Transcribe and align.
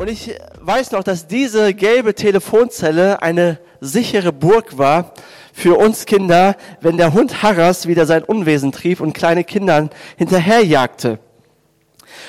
Und 0.00 0.08
ich 0.08 0.34
weiß 0.62 0.92
noch, 0.92 1.04
dass 1.04 1.26
diese 1.26 1.74
gelbe 1.74 2.14
Telefonzelle 2.14 3.20
eine 3.20 3.58
sichere 3.82 4.32
Burg 4.32 4.78
war 4.78 5.12
für 5.52 5.76
uns 5.76 6.06
Kinder, 6.06 6.56
wenn 6.80 6.96
der 6.96 7.12
Hund 7.12 7.42
Harras 7.42 7.86
wieder 7.86 8.06
sein 8.06 8.24
Unwesen 8.24 8.72
trieb 8.72 9.02
und 9.02 9.12
kleine 9.12 9.44
Kindern 9.44 9.90
hinterherjagte. 10.16 11.18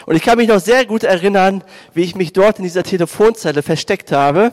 Und 0.06 0.18
ich 0.18 0.22
kann 0.22 0.38
mich 0.38 0.50
noch 0.50 0.60
sehr 0.60 0.86
gut 0.86 1.06
erinnern, 1.06 1.64
wie 1.94 2.02
ich 2.02 2.14
mich 2.14 2.34
dort 2.34 2.58
in 2.58 2.64
dieser 2.64 2.84
Telefonzelle 2.84 3.64
versteckt 3.64 4.12
habe 4.12 4.52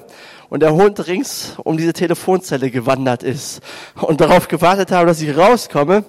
und 0.49 0.63
der 0.63 0.75
Hund 0.75 1.05
rings 1.09 1.55
um 1.65 1.77
diese 1.77 1.95
Telefonzelle 1.95 2.71
gewandert 2.71 3.25
ist 3.25 3.63
und 3.97 4.21
darauf 4.21 4.47
gewartet 4.47 4.93
habe, 4.93 5.09
dass 5.09 5.21
ich 5.21 5.37
rauskomme 5.37 6.05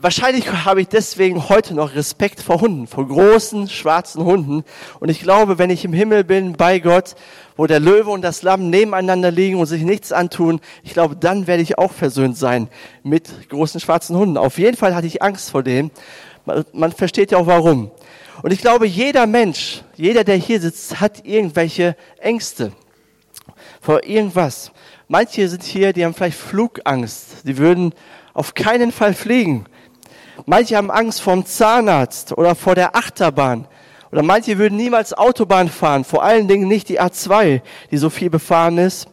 wahrscheinlich 0.00 0.50
habe 0.50 0.80
ich 0.80 0.88
deswegen 0.88 1.48
heute 1.48 1.74
noch 1.74 1.94
Respekt 1.94 2.40
vor 2.40 2.60
Hunden, 2.60 2.86
vor 2.86 3.06
großen 3.06 3.68
schwarzen 3.68 4.24
Hunden. 4.24 4.64
Und 5.00 5.08
ich 5.08 5.20
glaube, 5.20 5.58
wenn 5.58 5.70
ich 5.70 5.84
im 5.84 5.92
Himmel 5.92 6.24
bin 6.24 6.54
bei 6.54 6.78
Gott, 6.78 7.14
wo 7.56 7.66
der 7.66 7.80
Löwe 7.80 8.10
und 8.10 8.22
das 8.22 8.42
Lamm 8.42 8.70
nebeneinander 8.70 9.30
liegen 9.30 9.58
und 9.58 9.66
sich 9.66 9.82
nichts 9.82 10.12
antun, 10.12 10.60
ich 10.82 10.92
glaube, 10.92 11.16
dann 11.16 11.46
werde 11.46 11.62
ich 11.62 11.78
auch 11.78 11.92
versöhnt 11.92 12.36
sein 12.36 12.68
mit 13.02 13.48
großen 13.48 13.80
schwarzen 13.80 14.16
Hunden. 14.16 14.36
Auf 14.36 14.58
jeden 14.58 14.76
Fall 14.76 14.94
hatte 14.94 15.06
ich 15.06 15.22
Angst 15.22 15.50
vor 15.50 15.62
dem. 15.62 15.90
Man 16.72 16.92
versteht 16.92 17.32
ja 17.32 17.38
auch 17.38 17.46
warum. 17.46 17.90
Und 18.42 18.52
ich 18.52 18.60
glaube, 18.60 18.86
jeder 18.86 19.26
Mensch, 19.26 19.82
jeder, 19.96 20.22
der 20.22 20.36
hier 20.36 20.60
sitzt, 20.60 21.00
hat 21.00 21.24
irgendwelche 21.24 21.96
Ängste 22.18 22.72
vor 23.80 24.04
irgendwas. 24.04 24.72
Manche 25.08 25.48
sind 25.48 25.62
hier, 25.62 25.92
die 25.92 26.04
haben 26.04 26.14
vielleicht 26.14 26.38
Flugangst. 26.38 27.46
Die 27.46 27.56
würden 27.56 27.94
auf 28.34 28.54
keinen 28.54 28.92
Fall 28.92 29.14
fliegen. 29.14 29.66
Manche 30.44 30.76
haben 30.76 30.90
Angst 30.90 31.22
vom 31.22 31.46
Zahnarzt 31.46 32.36
oder 32.36 32.54
vor 32.54 32.74
der 32.74 32.94
Achterbahn. 32.94 33.66
Oder 34.12 34.22
manche 34.22 34.58
würden 34.58 34.76
niemals 34.76 35.12
Autobahn 35.12 35.68
fahren, 35.68 36.04
vor 36.04 36.22
allen 36.22 36.46
Dingen 36.48 36.68
nicht 36.68 36.88
die 36.88 37.00
A2, 37.00 37.60
die 37.90 37.96
so 37.96 38.10
viel 38.10 38.30
befahren 38.30 38.78
ist. 38.78 39.08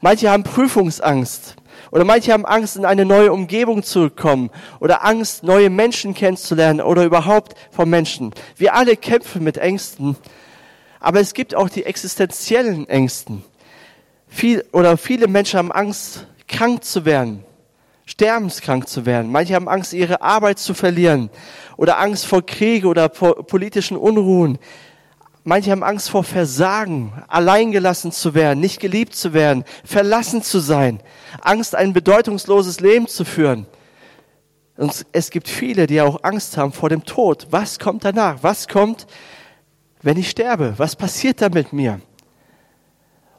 Manche 0.00 0.30
haben 0.30 0.42
Prüfungsangst. 0.42 1.56
Oder 1.90 2.04
manche 2.04 2.32
haben 2.32 2.44
Angst, 2.44 2.76
in 2.76 2.84
eine 2.84 3.04
neue 3.04 3.32
Umgebung 3.32 3.82
zu 3.82 4.10
kommen. 4.10 4.50
Oder 4.80 5.04
Angst, 5.04 5.44
neue 5.44 5.70
Menschen 5.70 6.14
kennenzulernen. 6.14 6.80
Oder 6.80 7.04
überhaupt 7.04 7.54
von 7.70 7.88
Menschen. 7.88 8.32
Wir 8.56 8.74
alle 8.74 8.96
kämpfen 8.96 9.44
mit 9.44 9.58
Ängsten. 9.58 10.16
Aber 10.98 11.20
es 11.20 11.34
gibt 11.34 11.54
auch 11.54 11.68
die 11.68 11.84
existenziellen 11.84 12.88
Ängsten. 12.88 13.44
Viel, 14.26 14.64
oder 14.72 14.96
viele 14.96 15.28
Menschen 15.28 15.58
haben 15.58 15.72
Angst, 15.72 16.26
krank 16.48 16.82
zu 16.82 17.04
werden 17.04 17.44
sterbenskrank 18.06 18.88
zu 18.88 19.06
werden. 19.06 19.32
Manche 19.32 19.54
haben 19.54 19.68
Angst, 19.68 19.92
ihre 19.92 20.20
Arbeit 20.20 20.58
zu 20.58 20.74
verlieren 20.74 21.30
oder 21.76 21.98
Angst 21.98 22.26
vor 22.26 22.44
Kriege 22.44 22.86
oder 22.86 23.10
vor 23.10 23.46
politischen 23.46 23.96
Unruhen. 23.96 24.58
Manche 25.42 25.70
haben 25.70 25.82
Angst 25.82 26.10
vor 26.10 26.24
Versagen, 26.24 27.12
alleingelassen 27.28 28.12
zu 28.12 28.34
werden, 28.34 28.60
nicht 28.60 28.80
geliebt 28.80 29.14
zu 29.14 29.34
werden, 29.34 29.64
verlassen 29.84 30.42
zu 30.42 30.58
sein, 30.58 31.00
Angst, 31.42 31.74
ein 31.74 31.92
bedeutungsloses 31.92 32.80
Leben 32.80 33.08
zu 33.08 33.24
führen. 33.24 33.66
Und 34.76 35.06
es 35.12 35.30
gibt 35.30 35.48
viele, 35.48 35.86
die 35.86 36.00
auch 36.00 36.24
Angst 36.24 36.56
haben 36.56 36.72
vor 36.72 36.88
dem 36.88 37.04
Tod. 37.04 37.46
Was 37.50 37.78
kommt 37.78 38.04
danach? 38.04 38.38
Was 38.42 38.68
kommt, 38.68 39.06
wenn 40.02 40.16
ich 40.16 40.30
sterbe? 40.30 40.74
Was 40.78 40.96
passiert 40.96 41.40
da 41.42 41.48
mit 41.48 41.72
mir? 41.72 42.00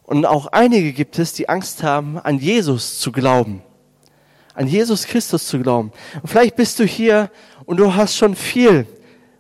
Und 0.04 0.26
auch 0.26 0.48
einige 0.48 0.94
gibt 0.94 1.18
es, 1.18 1.34
die 1.34 1.50
Angst 1.50 1.82
haben, 1.82 2.20
an 2.20 2.38
Jesus 2.38 3.00
zu 3.00 3.12
glauben 3.12 3.64
an 4.56 4.68
Jesus 4.68 5.06
Christus 5.06 5.48
zu 5.48 5.60
glauben. 5.60 5.92
Und 6.22 6.28
vielleicht 6.28 6.56
bist 6.56 6.80
du 6.80 6.86
hier 6.86 7.30
und 7.66 7.78
du 7.78 7.94
hast 7.94 8.16
schon 8.16 8.36
viel 8.36 8.88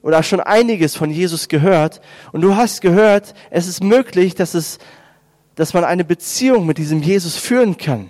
oder 0.02 0.22
schon 0.22 0.40
einiges 0.40 0.96
von 0.96 1.10
Jesus 1.10 1.48
gehört 1.48 2.02
und 2.32 2.42
du 2.42 2.56
hast 2.56 2.82
gehört, 2.82 3.34
es 3.50 3.68
ist 3.68 3.84
möglich, 3.84 4.36
dass 4.36 4.54
es, 4.54 4.78
dass 5.56 5.74
man 5.74 5.84
eine 5.84 6.06
Beziehung 6.06 6.66
mit 6.66 6.78
diesem 6.78 7.02
Jesus 7.02 7.38
führen 7.38 7.78
kann. 7.78 8.10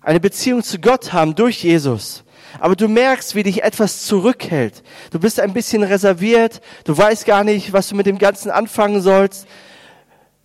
Eine 0.00 0.20
Beziehung 0.20 0.62
zu 0.62 0.78
Gott 0.78 1.12
haben 1.12 1.34
durch 1.34 1.62
Jesus. 1.62 2.24
Aber 2.58 2.74
du 2.74 2.88
merkst, 2.88 3.34
wie 3.34 3.42
dich 3.42 3.62
etwas 3.62 4.06
zurückhält. 4.06 4.82
Du 5.10 5.20
bist 5.20 5.38
ein 5.38 5.52
bisschen 5.52 5.82
reserviert. 5.82 6.60
Du 6.84 6.96
weißt 6.96 7.26
gar 7.26 7.44
nicht, 7.44 7.72
was 7.72 7.88
du 7.88 7.94
mit 7.94 8.06
dem 8.06 8.18
Ganzen 8.18 8.50
anfangen 8.50 9.02
sollst. 9.02 9.46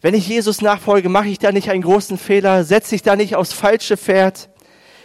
Wenn 0.02 0.14
ich 0.14 0.28
Jesus 0.28 0.62
nachfolge, 0.62 1.10
mache 1.10 1.30
ich 1.30 1.40
da 1.40 1.52
nicht 1.52 1.70
einen 1.70 1.82
großen 1.82 2.18
Fehler? 2.18 2.64
Setze 2.64 2.94
ich 2.94 3.02
da 3.02 3.16
nicht 3.16 3.36
aufs 3.36 3.54
falsche 3.54 3.98
Pferd? 3.98 4.50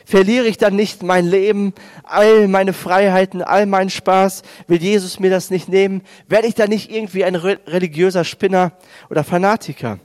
Verliere 0.05 0.47
ich 0.47 0.56
dann 0.56 0.77
nicht 0.77 1.03
mein 1.03 1.27
Leben, 1.27 1.72
all 2.05 2.49
meine 2.49 2.72
Freiheiten, 2.72 3.43
all 3.43 3.66
meinen 3.66 3.91
Spaß? 3.91 4.43
Will 4.66 4.83
Jesus 4.83 5.21
mir 5.21 5.31
das 5.31 5.50
nicht 5.50 5.69
nehmen? 5.69 6.03
Werde 6.28 6.49
ich 6.49 6.55
dann 6.55 6.71
nicht 6.71 6.91
irgendwie 6.91 7.25
ein 7.25 7.34
religiöser 7.34 8.25
Spinner 8.25 8.72
oder 9.09 9.25
Fanatiker? 9.25 9.99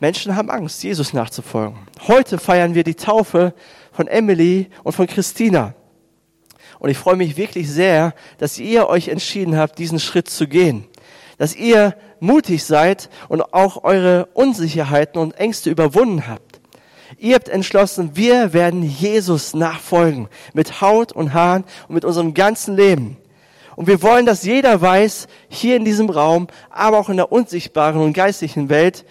Menschen 0.00 0.36
haben 0.36 0.50
Angst, 0.50 0.82
Jesus 0.82 1.12
nachzufolgen. 1.12 1.78
Heute 2.06 2.38
feiern 2.38 2.74
wir 2.74 2.84
die 2.84 2.94
Taufe 2.94 3.54
von 3.92 4.06
Emily 4.06 4.68
und 4.82 4.92
von 4.92 5.06
Christina. 5.06 5.74
Und 6.78 6.90
ich 6.90 6.98
freue 6.98 7.16
mich 7.16 7.36
wirklich 7.36 7.70
sehr, 7.70 8.14
dass 8.38 8.58
ihr 8.58 8.88
euch 8.88 9.08
entschieden 9.08 9.56
habt, 9.56 9.78
diesen 9.78 10.00
Schritt 10.00 10.28
zu 10.28 10.46
gehen. 10.46 10.84
Dass 11.38 11.54
ihr 11.56 11.96
mutig 12.20 12.64
seid 12.64 13.08
und 13.28 13.54
auch 13.54 13.84
eure 13.84 14.26
Unsicherheiten 14.34 15.20
und 15.20 15.32
Ängste 15.32 15.70
überwunden 15.70 16.26
habt. 16.26 16.53
Ihr 17.18 17.34
habt 17.34 17.48
entschlossen, 17.48 18.12
wir 18.14 18.52
werden 18.52 18.82
Jesus 18.82 19.54
nachfolgen. 19.54 20.28
Mit 20.52 20.80
Haut 20.80 21.12
und 21.12 21.32
Haaren 21.34 21.64
und 21.88 21.94
mit 21.94 22.04
unserem 22.04 22.34
ganzen 22.34 22.76
Leben. 22.76 23.16
Und 23.76 23.86
wir 23.86 24.02
wollen, 24.02 24.26
dass 24.26 24.44
jeder 24.44 24.80
weiß, 24.80 25.26
hier 25.48 25.76
in 25.76 25.84
diesem 25.84 26.10
Raum, 26.10 26.48
aber 26.70 26.98
auch 26.98 27.08
in 27.08 27.16
der 27.16 27.32
unsichtbaren 27.32 28.00
und 28.00 28.12
geistlichen 28.12 28.68
Welt, 28.68 29.04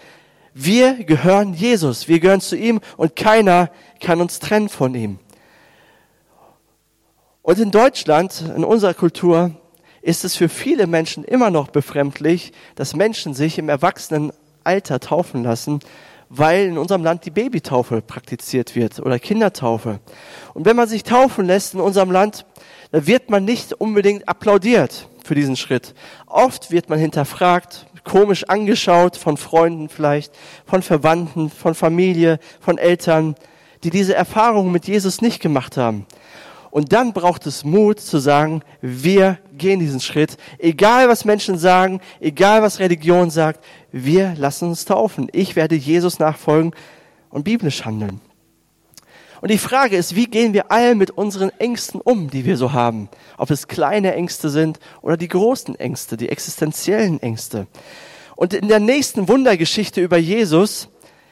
wir 0.53 1.03
gehören 1.03 1.53
Jesus. 1.53 2.08
Wir 2.08 2.19
gehören 2.19 2.41
zu 2.41 2.56
ihm 2.56 2.80
und 2.96 3.16
keiner 3.16 3.72
kann 4.00 4.22
uns 4.22 4.40
trennen 4.40 4.70
von 4.70 4.94
ihm. 4.94 5.20
Und 7.41 7.59
in 7.59 7.72
Deutschland, 7.72 8.44
in 8.56 8.64
unserer 8.64 8.94
Kultur, 8.94 9.52
ist 10.02 10.24
es 10.24 10.35
für 10.35 10.50
viele 10.50 10.88
Menschen 10.88 11.24
immer 11.24 11.50
noch 11.50 11.70
befremdlich, 11.70 12.53
dass 12.75 12.96
Menschen 12.96 13.34
sich 13.34 13.58
im 13.58 13.68
Erwachsenenalter 13.68 15.00
taufen 15.00 15.44
lassen, 15.44 15.80
weil 16.35 16.66
in 16.66 16.77
unserem 16.79 17.03
Land 17.03 17.25
die 17.25 17.31
Babytaufe 17.31 18.01
praktiziert 18.01 18.75
wird 18.75 18.99
oder 18.99 19.19
Kindertaufe. 19.19 19.99
Und 20.55 20.66
wenn 20.66 20.75
man 20.75 20.88
sich 20.88 21.03
taufen 21.03 21.45
lässt 21.45 21.75
in 21.75 21.79
unserem 21.79 22.09
Land, 22.09 22.45
dann 22.91 23.05
wird 23.05 23.29
man 23.29 23.45
nicht 23.45 23.73
unbedingt 23.73 24.27
applaudiert 24.27 25.07
für 25.23 25.35
diesen 25.35 25.55
Schritt. 25.55 25.93
Oft 26.25 26.72
wird 26.72 26.89
man 26.89 26.97
hinterfragt, 26.97 27.85
komisch 28.03 28.45
angeschaut 28.45 29.16
von 29.16 29.38
Freunden 29.38 29.89
vielleicht, 29.89 30.33
von 30.66 30.81
Verwandten, 30.81 31.51
von 31.51 31.75
Familie, 31.75 32.39
von 32.59 32.79
Eltern, 32.79 33.35
die 33.83 33.91
diese 33.91 34.16
Erfahrung 34.16 34.72
mit 34.72 34.88
Jesus 34.88 35.22
nicht 35.22 35.39
gemacht 35.39 35.77
haben. 35.77 36.07
Und 36.73 36.91
dann 36.91 37.13
braucht 37.13 37.45
es 37.45 37.63
Mut 37.63 38.00
zu 38.00 38.17
sagen, 38.17 38.63
wir 38.81 39.38
gehen 39.56 39.79
diesen 39.79 40.00
Schritt. 40.00 40.38
Egal 40.57 41.07
was 41.07 41.23
Menschen 41.23 41.59
sagen, 41.59 42.01
egal 42.19 42.64
was 42.64 42.79
Religion 42.79 43.29
sagt, 43.29 43.64
wir 43.91 44.34
lassen 44.37 44.70
uns 44.70 44.84
taufen. 44.84 45.28
Ich 45.34 45.55
werde 45.55 45.75
Jesus 45.75 46.17
nachfolgen 46.17 46.72
und 47.29 47.43
biblisch 47.43 47.85
handeln. 47.85 48.22
Und 49.40 49.52
die 49.52 49.59
Frage 49.59 49.96
ist, 49.96 50.16
wie 50.16 50.25
gehen 50.25 50.53
wir 50.53 50.72
all 50.72 50.96
mit 50.96 51.11
unseren 51.11 51.52
Ängsten 51.59 52.02
um, 52.02 52.31
die 52.31 52.43
wir 52.43 52.58
so 52.58 52.73
haben? 52.73 53.08
Ob 53.37 53.52
es 53.52 53.67
kleine 53.67 54.16
Ängste 54.16 54.49
sind 54.49 54.79
oder 55.03 55.16
die 55.16 55.28
großen 55.28 55.75
Ängste, 55.75 56.17
die 56.17 56.29
existenziellen 56.29 57.22
Ängste. 57.22 57.67
Und 58.35 58.55
in 58.55 58.67
der 58.67 58.79
nächsten 58.79 59.28
Wundergeschichte 59.28 60.02
über 60.02 60.17
Jesus 60.17 60.90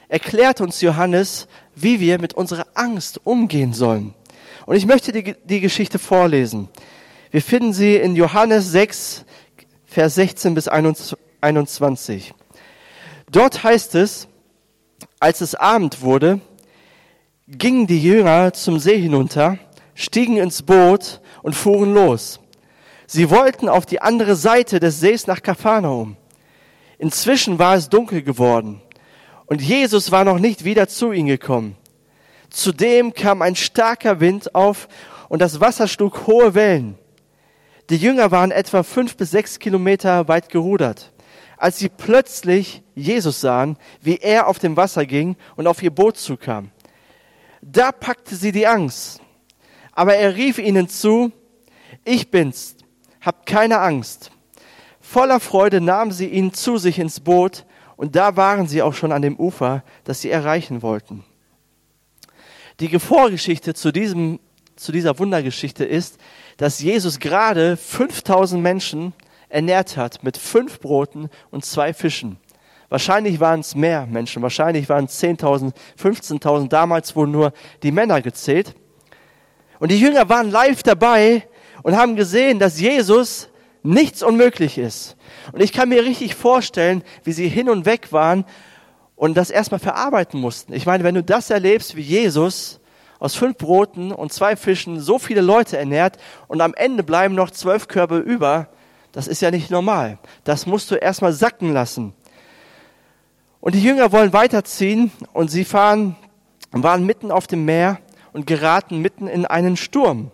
erklärt 0.08 0.60
uns 0.60 0.80
Johannes, 0.82 1.48
wie 1.74 1.98
wir 1.98 2.20
mit 2.20 2.34
unserer 2.34 2.68
Angst 2.74 3.20
umgehen 3.24 3.72
sollen. 3.72 4.14
Und 4.66 4.76
ich 4.76 4.86
möchte 4.86 5.12
die, 5.12 5.34
die 5.44 5.60
Geschichte 5.60 5.98
vorlesen. 5.98 6.68
Wir 7.30 7.42
finden 7.42 7.72
sie 7.72 7.96
in 7.96 8.14
Johannes 8.16 8.70
6, 8.70 9.24
Vers 9.84 10.14
16 10.14 10.54
bis 10.54 10.68
21. 10.68 12.34
Dort 13.30 13.64
heißt 13.64 13.94
es, 13.94 14.28
als 15.18 15.40
es 15.40 15.54
Abend 15.54 16.02
wurde, 16.02 16.40
gingen 17.48 17.86
die 17.86 18.02
Jünger 18.02 18.52
zum 18.52 18.78
See 18.78 18.98
hinunter, 18.98 19.58
stiegen 19.94 20.36
ins 20.36 20.62
Boot 20.62 21.20
und 21.42 21.54
fuhren 21.54 21.94
los. 21.94 22.40
Sie 23.06 23.30
wollten 23.30 23.68
auf 23.68 23.84
die 23.84 24.00
andere 24.00 24.36
Seite 24.36 24.80
des 24.80 25.00
Sees 25.00 25.26
nach 25.26 25.42
Kapharnaum. 25.42 26.16
Inzwischen 26.98 27.58
war 27.58 27.74
es 27.74 27.88
dunkel 27.88 28.22
geworden 28.22 28.80
und 29.46 29.60
Jesus 29.60 30.10
war 30.12 30.24
noch 30.24 30.38
nicht 30.38 30.64
wieder 30.64 30.88
zu 30.88 31.12
ihnen 31.12 31.28
gekommen. 31.28 31.76
Zudem 32.52 33.14
kam 33.14 33.40
ein 33.40 33.56
starker 33.56 34.20
Wind 34.20 34.54
auf 34.54 34.86
und 35.30 35.40
das 35.40 35.60
Wasser 35.60 35.88
schlug 35.88 36.26
hohe 36.26 36.54
Wellen. 36.54 36.98
Die 37.88 37.96
Jünger 37.96 38.30
waren 38.30 38.50
etwa 38.50 38.82
fünf 38.82 39.16
bis 39.16 39.30
sechs 39.30 39.58
Kilometer 39.58 40.28
weit 40.28 40.50
gerudert, 40.50 41.12
als 41.56 41.78
sie 41.78 41.88
plötzlich 41.88 42.82
Jesus 42.94 43.40
sahen, 43.40 43.78
wie 44.02 44.18
er 44.18 44.48
auf 44.48 44.58
dem 44.58 44.76
Wasser 44.76 45.06
ging 45.06 45.36
und 45.56 45.66
auf 45.66 45.82
ihr 45.82 45.90
Boot 45.90 46.18
zukam. 46.18 46.70
Da 47.62 47.90
packte 47.90 48.36
sie 48.36 48.52
die 48.52 48.66
Angst. 48.66 49.20
Aber 49.92 50.14
er 50.14 50.36
rief 50.36 50.58
ihnen 50.58 50.88
zu, 50.88 51.32
ich 52.04 52.30
bin's, 52.30 52.76
habt 53.22 53.46
keine 53.46 53.80
Angst. 53.80 54.30
Voller 55.00 55.40
Freude 55.40 55.80
nahmen 55.80 56.12
sie 56.12 56.26
ihn 56.26 56.52
zu 56.52 56.76
sich 56.76 56.98
ins 56.98 57.20
Boot, 57.20 57.64
und 57.96 58.16
da 58.16 58.36
waren 58.36 58.66
sie 58.66 58.82
auch 58.82 58.94
schon 58.94 59.12
an 59.12 59.22
dem 59.22 59.36
Ufer, 59.36 59.84
das 60.04 60.20
sie 60.20 60.30
erreichen 60.30 60.82
wollten. 60.82 61.24
Die 62.82 62.98
Vorgeschichte 62.98 63.74
zu, 63.74 63.92
diesem, 63.92 64.40
zu 64.74 64.90
dieser 64.90 65.16
Wundergeschichte 65.20 65.84
ist, 65.84 66.18
dass 66.56 66.80
Jesus 66.80 67.20
gerade 67.20 67.76
5000 67.76 68.60
Menschen 68.60 69.12
ernährt 69.48 69.96
hat 69.96 70.24
mit 70.24 70.36
fünf 70.36 70.80
Broten 70.80 71.30
und 71.52 71.64
zwei 71.64 71.94
Fischen. 71.94 72.38
Wahrscheinlich 72.88 73.38
waren 73.38 73.60
es 73.60 73.76
mehr 73.76 74.06
Menschen, 74.06 74.42
wahrscheinlich 74.42 74.88
waren 74.88 75.04
es 75.04 75.22
10.000, 75.22 75.72
15.000. 75.96 76.70
Damals 76.70 77.14
wurden 77.14 77.30
nur 77.30 77.52
die 77.84 77.92
Männer 77.92 78.20
gezählt. 78.20 78.74
Und 79.78 79.92
die 79.92 80.00
Jünger 80.00 80.28
waren 80.28 80.50
live 80.50 80.82
dabei 80.82 81.46
und 81.84 81.96
haben 81.96 82.16
gesehen, 82.16 82.58
dass 82.58 82.80
Jesus 82.80 83.48
nichts 83.84 84.24
unmöglich 84.24 84.76
ist. 84.76 85.16
Und 85.52 85.62
ich 85.62 85.72
kann 85.72 85.88
mir 85.88 86.04
richtig 86.04 86.34
vorstellen, 86.34 87.04
wie 87.22 87.32
sie 87.32 87.48
hin 87.48 87.70
und 87.70 87.86
weg 87.86 88.10
waren 88.10 88.44
und 89.22 89.34
das 89.34 89.50
erstmal 89.50 89.78
verarbeiten 89.78 90.40
mussten. 90.40 90.72
Ich 90.72 90.84
meine, 90.84 91.04
wenn 91.04 91.14
du 91.14 91.22
das 91.22 91.48
erlebst, 91.48 91.94
wie 91.94 92.00
Jesus 92.00 92.80
aus 93.20 93.36
fünf 93.36 93.56
Broten 93.56 94.10
und 94.10 94.32
zwei 94.32 94.56
Fischen 94.56 94.98
so 94.98 95.20
viele 95.20 95.42
Leute 95.42 95.78
ernährt 95.78 96.18
und 96.48 96.60
am 96.60 96.74
Ende 96.74 97.04
bleiben 97.04 97.36
noch 97.36 97.52
zwölf 97.52 97.86
Körbe 97.86 98.18
über, 98.18 98.66
das 99.12 99.28
ist 99.28 99.40
ja 99.40 99.52
nicht 99.52 99.70
normal. 99.70 100.18
Das 100.42 100.66
musst 100.66 100.90
du 100.90 100.96
erstmal 100.96 101.32
sacken 101.32 101.72
lassen. 101.72 102.14
Und 103.60 103.76
die 103.76 103.82
Jünger 103.84 104.10
wollen 104.10 104.32
weiterziehen 104.32 105.12
und 105.32 105.52
sie 105.52 105.64
fahren, 105.64 106.16
waren 106.72 107.06
mitten 107.06 107.30
auf 107.30 107.46
dem 107.46 107.64
Meer 107.64 108.00
und 108.32 108.48
geraten 108.48 108.98
mitten 108.98 109.28
in 109.28 109.46
einen 109.46 109.76
Sturm. 109.76 110.32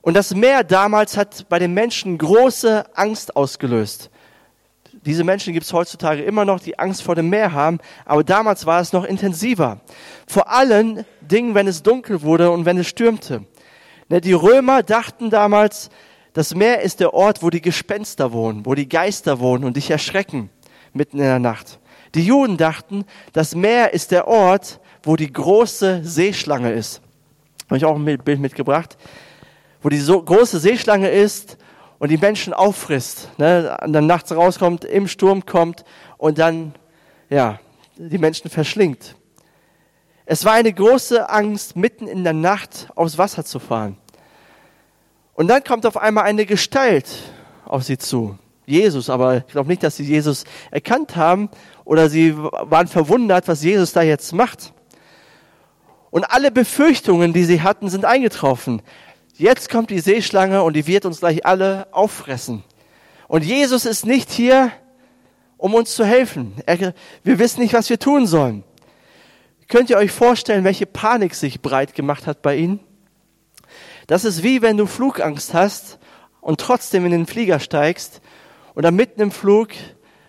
Und 0.00 0.14
das 0.14 0.34
Meer 0.34 0.64
damals 0.64 1.18
hat 1.18 1.46
bei 1.50 1.58
den 1.58 1.74
Menschen 1.74 2.16
große 2.16 2.86
Angst 2.96 3.36
ausgelöst. 3.36 4.08
Diese 5.06 5.24
Menschen 5.24 5.54
gibt 5.54 5.64
es 5.64 5.72
heutzutage 5.72 6.22
immer 6.22 6.44
noch, 6.44 6.60
die 6.60 6.78
Angst 6.78 7.02
vor 7.02 7.14
dem 7.14 7.30
Meer 7.30 7.52
haben, 7.52 7.78
aber 8.04 8.22
damals 8.22 8.66
war 8.66 8.80
es 8.80 8.92
noch 8.92 9.04
intensiver. 9.04 9.80
Vor 10.26 10.50
allen 10.50 11.06
Dingen, 11.22 11.54
wenn 11.54 11.66
es 11.66 11.82
dunkel 11.82 12.20
wurde 12.20 12.50
und 12.50 12.66
wenn 12.66 12.76
es 12.76 12.88
stürmte. 12.88 13.44
Ne, 14.10 14.20
die 14.20 14.34
Römer 14.34 14.82
dachten 14.82 15.30
damals, 15.30 15.88
das 16.34 16.54
Meer 16.54 16.82
ist 16.82 17.00
der 17.00 17.14
Ort, 17.14 17.42
wo 17.42 17.48
die 17.48 17.62
Gespenster 17.62 18.32
wohnen, 18.32 18.66
wo 18.66 18.74
die 18.74 18.88
Geister 18.88 19.40
wohnen 19.40 19.64
und 19.64 19.76
dich 19.76 19.90
erschrecken 19.90 20.50
mitten 20.92 21.18
in 21.18 21.24
der 21.24 21.38
Nacht. 21.38 21.78
Die 22.14 22.24
Juden 22.24 22.56
dachten, 22.56 23.04
das 23.32 23.54
Meer 23.54 23.94
ist 23.94 24.10
der 24.10 24.28
Ort, 24.28 24.80
wo 25.02 25.16
die 25.16 25.32
große 25.32 26.00
Seeschlange 26.04 26.72
ist. 26.72 27.00
Habe 27.66 27.78
ich 27.78 27.84
auch 27.84 27.96
ein 27.96 28.04
Bild 28.04 28.40
mitgebracht, 28.40 28.96
wo 29.80 29.88
die 29.88 29.98
so 29.98 30.20
große 30.20 30.58
Seeschlange 30.58 31.08
ist 31.08 31.56
und 32.00 32.08
die 32.08 32.16
Menschen 32.16 32.52
auffrisst, 32.52 33.28
ne, 33.38 33.76
und 33.84 33.92
dann 33.92 34.06
nachts 34.06 34.34
rauskommt, 34.34 34.84
im 34.84 35.06
Sturm 35.06 35.46
kommt 35.46 35.84
und 36.16 36.38
dann, 36.38 36.74
ja, 37.28 37.60
die 37.96 38.18
Menschen 38.18 38.50
verschlingt. 38.50 39.14
Es 40.24 40.44
war 40.44 40.54
eine 40.54 40.72
große 40.72 41.28
Angst, 41.28 41.76
mitten 41.76 42.08
in 42.08 42.24
der 42.24 42.32
Nacht 42.32 42.88
aufs 42.94 43.18
Wasser 43.18 43.44
zu 43.44 43.58
fahren. 43.58 43.98
Und 45.34 45.48
dann 45.48 45.62
kommt 45.62 45.84
auf 45.86 45.98
einmal 45.98 46.24
eine 46.24 46.46
Gestalt 46.46 47.06
auf 47.66 47.84
sie 47.84 47.98
zu. 47.98 48.38
Jesus, 48.64 49.10
aber 49.10 49.38
ich 49.38 49.46
glaube 49.48 49.68
nicht, 49.68 49.82
dass 49.82 49.96
sie 49.96 50.04
Jesus 50.04 50.44
erkannt 50.70 51.16
haben 51.16 51.50
oder 51.84 52.08
sie 52.08 52.36
waren 52.36 52.86
verwundert, 52.86 53.46
was 53.46 53.62
Jesus 53.62 53.92
da 53.92 54.00
jetzt 54.02 54.32
macht. 54.32 54.72
Und 56.10 56.24
alle 56.24 56.50
Befürchtungen, 56.50 57.32
die 57.32 57.44
sie 57.44 57.60
hatten, 57.60 57.90
sind 57.90 58.04
eingetroffen. 58.04 58.80
Jetzt 59.40 59.70
kommt 59.70 59.88
die 59.88 60.00
Seeschlange 60.00 60.62
und 60.62 60.74
die 60.74 60.86
wird 60.86 61.06
uns 61.06 61.20
gleich 61.20 61.46
alle 61.46 61.86
auffressen. 61.92 62.62
Und 63.26 63.42
Jesus 63.42 63.86
ist 63.86 64.04
nicht 64.04 64.30
hier, 64.30 64.70
um 65.56 65.72
uns 65.72 65.94
zu 65.94 66.04
helfen. 66.04 66.52
Er, 66.66 66.92
wir 67.24 67.38
wissen 67.38 67.62
nicht, 67.62 67.72
was 67.72 67.88
wir 67.88 67.98
tun 67.98 68.26
sollen. 68.26 68.64
Könnt 69.66 69.88
ihr 69.88 69.96
euch 69.96 70.10
vorstellen, 70.10 70.64
welche 70.64 70.84
Panik 70.84 71.34
sich 71.34 71.62
breit 71.62 71.94
gemacht 71.94 72.26
hat 72.26 72.42
bei 72.42 72.56
ihnen? 72.56 72.80
Das 74.08 74.26
ist 74.26 74.42
wie 74.42 74.60
wenn 74.60 74.76
du 74.76 74.84
Flugangst 74.84 75.54
hast 75.54 75.98
und 76.42 76.60
trotzdem 76.60 77.06
in 77.06 77.12
den 77.12 77.26
Flieger 77.26 77.60
steigst 77.60 78.20
und 78.74 78.82
dann 78.82 78.94
mitten 78.94 79.22
im 79.22 79.30
Flug 79.30 79.70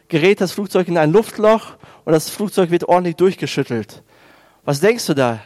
gerät 0.08 0.40
das 0.40 0.54
Flugzeug 0.54 0.88
in 0.88 0.98
ein 0.98 1.12
Luftloch 1.12 1.74
und 2.06 2.13
das 2.13 2.30
Flugzeug 2.30 2.72
wird 2.72 2.86
ordentlich 2.86 3.18
durchgeschüttelt. 3.18 4.04
Was 4.63 4.80
denkst 4.80 5.06
du 5.06 5.16
da? 5.16 5.42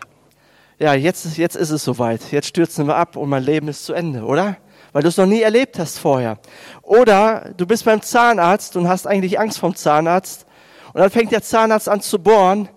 Ja, 0.79 0.93
jetzt, 0.93 1.37
jetzt 1.37 1.55
ist 1.55 1.71
es 1.71 1.83
soweit, 1.83 2.31
jetzt 2.31 2.47
stürzen 2.47 2.87
wir 2.87 2.95
ab 2.95 3.15
und 3.15 3.29
mein 3.29 3.43
Leben 3.43 3.67
ist 3.67 3.85
zu 3.85 3.93
Ende, 3.93 4.23
oder? 4.23 4.57
Weil 4.91 5.03
du 5.03 5.09
es 5.09 5.17
noch 5.17 5.25
nie 5.25 5.41
erlebt 5.41 5.79
hast 5.79 5.99
vorher. 5.99 6.37
Oder 6.81 7.53
du 7.55 7.65
bist 7.65 7.85
beim 7.85 8.01
Zahnarzt 8.01 8.75
und 8.75 8.87
hast 8.87 9.07
eigentlich 9.07 9.39
Angst 9.39 9.57
vom 9.57 9.75
Zahnarzt 9.75 10.45
und 10.93 11.01
dann 11.01 11.09
fängt 11.09 11.31
der 11.31 11.43
Zahnarzt 11.43 11.89
an 11.89 12.01
zu 12.01 12.19
bohren 12.19 12.69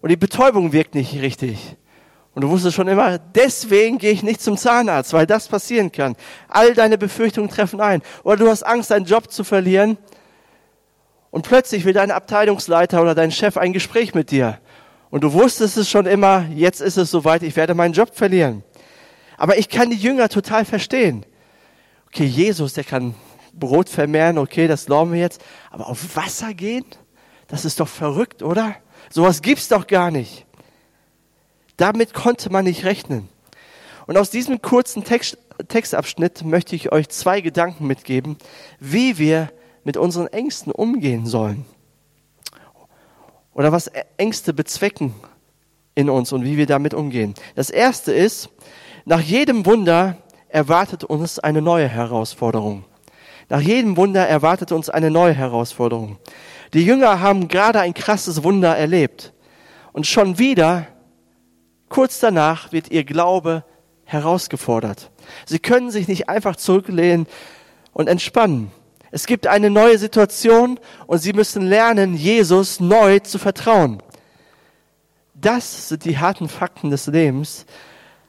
und 0.00 0.10
die 0.10 0.16
Betäubung 0.16 0.72
wirkt 0.72 0.94
nicht 0.94 1.20
richtig. 1.20 1.76
Und 2.34 2.42
du 2.42 2.48
wusstest 2.48 2.76
schon 2.76 2.88
immer, 2.88 3.18
deswegen 3.18 3.98
gehe 3.98 4.12
ich 4.12 4.22
nicht 4.22 4.40
zum 4.40 4.56
Zahnarzt, 4.56 5.12
weil 5.12 5.26
das 5.26 5.48
passieren 5.48 5.92
kann. 5.92 6.16
All 6.48 6.72
deine 6.72 6.96
Befürchtungen 6.96 7.50
treffen 7.50 7.80
ein. 7.80 8.02
Oder 8.24 8.36
du 8.36 8.48
hast 8.48 8.62
Angst, 8.62 8.90
deinen 8.90 9.04
Job 9.04 9.30
zu 9.30 9.44
verlieren 9.44 9.98
und 11.30 11.46
plötzlich 11.46 11.84
will 11.84 11.92
dein 11.92 12.10
Abteilungsleiter 12.10 13.02
oder 13.02 13.14
dein 13.14 13.30
Chef 13.30 13.56
ein 13.56 13.72
Gespräch 13.72 14.14
mit 14.14 14.30
dir. 14.30 14.58
Und 15.12 15.20
du 15.24 15.34
wusstest 15.34 15.76
es 15.76 15.90
schon 15.90 16.06
immer, 16.06 16.46
jetzt 16.54 16.80
ist 16.80 16.96
es 16.96 17.10
soweit, 17.10 17.42
ich 17.42 17.54
werde 17.54 17.74
meinen 17.74 17.92
Job 17.92 18.14
verlieren. 18.14 18.64
Aber 19.36 19.58
ich 19.58 19.68
kann 19.68 19.90
die 19.90 19.96
Jünger 19.96 20.30
total 20.30 20.64
verstehen. 20.64 21.26
Okay, 22.06 22.24
Jesus, 22.24 22.72
der 22.72 22.84
kann 22.84 23.14
Brot 23.52 23.90
vermehren, 23.90 24.38
okay, 24.38 24.66
das 24.66 24.86
glauben 24.86 25.12
wir 25.12 25.20
jetzt. 25.20 25.42
Aber 25.70 25.90
auf 25.90 26.16
Wasser 26.16 26.54
gehen? 26.54 26.86
Das 27.46 27.66
ist 27.66 27.78
doch 27.78 27.88
verrückt, 27.88 28.42
oder? 28.42 28.74
Sowas 29.10 29.42
gibt's 29.42 29.68
doch 29.68 29.86
gar 29.86 30.10
nicht. 30.10 30.46
Damit 31.76 32.14
konnte 32.14 32.48
man 32.48 32.64
nicht 32.64 32.86
rechnen. 32.86 33.28
Und 34.06 34.16
aus 34.16 34.30
diesem 34.30 34.62
kurzen 34.62 35.04
Text, 35.04 35.36
Textabschnitt 35.68 36.42
möchte 36.42 36.74
ich 36.74 36.90
euch 36.90 37.10
zwei 37.10 37.42
Gedanken 37.42 37.86
mitgeben, 37.86 38.38
wie 38.80 39.18
wir 39.18 39.52
mit 39.84 39.98
unseren 39.98 40.28
Ängsten 40.28 40.72
umgehen 40.72 41.26
sollen 41.26 41.66
oder 43.54 43.72
was 43.72 43.90
Ängste 44.16 44.52
bezwecken 44.52 45.14
in 45.94 46.08
uns 46.08 46.32
und 46.32 46.44
wie 46.44 46.56
wir 46.56 46.66
damit 46.66 46.94
umgehen. 46.94 47.34
Das 47.54 47.70
erste 47.70 48.12
ist, 48.12 48.48
nach 49.04 49.20
jedem 49.20 49.66
Wunder 49.66 50.16
erwartet 50.48 51.04
uns 51.04 51.38
eine 51.38 51.62
neue 51.62 51.88
Herausforderung. 51.88 52.84
Nach 53.48 53.60
jedem 53.60 53.96
Wunder 53.96 54.26
erwartet 54.26 54.72
uns 54.72 54.88
eine 54.88 55.10
neue 55.10 55.34
Herausforderung. 55.34 56.18
Die 56.72 56.84
Jünger 56.84 57.20
haben 57.20 57.48
gerade 57.48 57.80
ein 57.80 57.94
krasses 57.94 58.42
Wunder 58.42 58.76
erlebt. 58.76 59.32
Und 59.92 60.06
schon 60.06 60.38
wieder, 60.38 60.86
kurz 61.88 62.18
danach, 62.20 62.72
wird 62.72 62.90
ihr 62.90 63.04
Glaube 63.04 63.64
herausgefordert. 64.04 65.10
Sie 65.44 65.58
können 65.58 65.90
sich 65.90 66.08
nicht 66.08 66.28
einfach 66.28 66.56
zurücklehnen 66.56 67.26
und 67.92 68.08
entspannen. 68.08 68.70
Es 69.12 69.26
gibt 69.26 69.46
eine 69.46 69.68
neue 69.68 69.98
Situation 69.98 70.80
und 71.06 71.18
sie 71.18 71.34
müssen 71.34 71.62
lernen, 71.62 72.14
Jesus 72.14 72.80
neu 72.80 73.18
zu 73.18 73.38
vertrauen. 73.38 74.02
Das 75.34 75.90
sind 75.90 76.06
die 76.06 76.18
harten 76.18 76.48
Fakten 76.48 76.90
des 76.90 77.06
Lebens, 77.08 77.66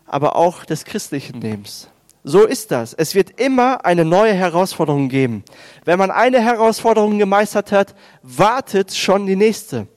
aber 0.05 0.35
auch 0.35 0.65
des 0.65 0.83
christlichen 0.83 1.39
Lebens. 1.39 1.87
So 2.25 2.45
ist 2.45 2.71
das. 2.71 2.93
Es 2.93 3.15
wird 3.15 3.39
immer 3.39 3.85
eine 3.85 4.03
neue 4.03 4.33
Herausforderung 4.33 5.07
geben. 5.07 5.43
Wenn 5.85 5.99
man 5.99 6.11
eine 6.11 6.41
Herausforderung 6.41 7.17
gemeistert 7.17 7.71
hat, 7.71 7.95
wartet 8.21 8.93
schon 8.93 9.25
die 9.25 9.37
nächste. 9.37 9.87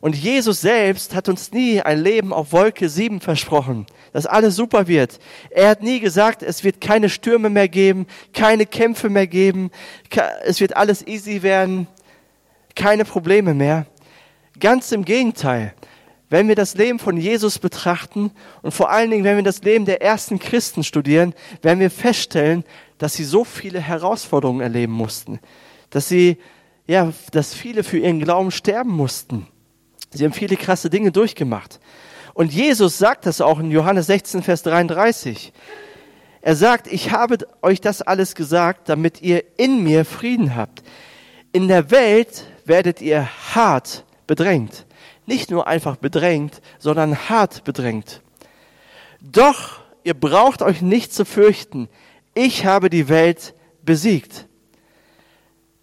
Und 0.00 0.16
Jesus 0.16 0.62
selbst 0.62 1.14
hat 1.14 1.28
uns 1.28 1.52
nie 1.52 1.82
ein 1.82 2.00
Leben 2.00 2.32
auf 2.32 2.52
Wolke 2.52 2.88
7 2.88 3.20
versprochen, 3.20 3.86
dass 4.12 4.26
alles 4.26 4.56
super 4.56 4.88
wird. 4.88 5.18
Er 5.50 5.70
hat 5.70 5.82
nie 5.82 6.00
gesagt, 6.00 6.42
es 6.42 6.64
wird 6.64 6.80
keine 6.80 7.08
Stürme 7.08 7.50
mehr 7.50 7.68
geben, 7.68 8.06
keine 8.32 8.66
Kämpfe 8.66 9.08
mehr 9.08 9.26
geben, 9.26 9.70
es 10.44 10.60
wird 10.60 10.76
alles 10.76 11.06
easy 11.06 11.42
werden, 11.42 11.86
keine 12.74 13.04
Probleme 13.04 13.54
mehr. 13.54 13.86
Ganz 14.60 14.92
im 14.92 15.04
Gegenteil. 15.04 15.74
wenn 16.30 16.48
wir 16.48 16.54
das 16.54 16.74
Leben 16.74 16.98
von 16.98 17.16
Jesus 17.16 17.58
betrachten 17.58 18.30
und 18.62 18.72
vor 18.72 18.90
allen 18.90 19.10
Dingen, 19.10 19.24
wenn 19.24 19.36
wir 19.36 19.42
das 19.42 19.62
Leben 19.62 19.86
der 19.86 20.02
ersten 20.02 20.38
Christen 20.38 20.84
studieren, 20.84 21.34
werden 21.62 21.80
wir 21.80 21.90
feststellen, 21.90 22.64
dass 22.98 23.14
sie 23.14 23.24
so 23.24 23.44
viele 23.44 23.80
Herausforderungen 23.80 24.60
erleben 24.60 24.92
mussten, 24.92 25.40
dass 25.90 26.08
sie, 26.08 26.36
ja, 26.86 27.12
dass 27.32 27.54
viele 27.54 27.82
für 27.82 27.98
ihren 27.98 28.20
Glauben 28.20 28.50
sterben 28.50 28.90
mussten. 28.90 29.46
Sie 30.10 30.24
haben 30.24 30.32
viele 30.32 30.56
krasse 30.56 30.90
Dinge 30.90 31.12
durchgemacht. 31.12 31.80
Und 32.38 32.52
Jesus 32.52 32.98
sagt 32.98 33.26
das 33.26 33.40
auch 33.40 33.58
in 33.58 33.70
Johannes 33.70 34.06
16, 34.06 34.42
Vers 34.42 34.62
33. 34.62 35.52
Er 36.40 36.54
sagt, 36.56 36.86
ich 36.86 37.10
habe 37.10 37.38
euch 37.62 37.80
das 37.80 38.00
alles 38.00 38.34
gesagt, 38.34 38.88
damit 38.88 39.20
ihr 39.22 39.42
in 39.58 39.82
mir 39.82 40.04
Frieden 40.04 40.54
habt. 40.54 40.82
In 41.52 41.68
der 41.68 41.90
Welt 41.90 42.44
werdet 42.64 43.02
ihr 43.02 43.28
hart 43.54 44.04
bedrängt 44.26 44.86
nicht 45.28 45.50
nur 45.50 45.66
einfach 45.68 45.96
bedrängt, 45.96 46.62
sondern 46.78 47.28
hart 47.28 47.62
bedrängt. 47.64 48.22
Doch 49.20 49.80
ihr 50.02 50.14
braucht 50.14 50.62
euch 50.62 50.80
nicht 50.80 51.12
zu 51.12 51.24
fürchten. 51.24 51.88
Ich 52.34 52.64
habe 52.64 52.88
die 52.88 53.08
Welt 53.08 53.54
besiegt. 53.82 54.46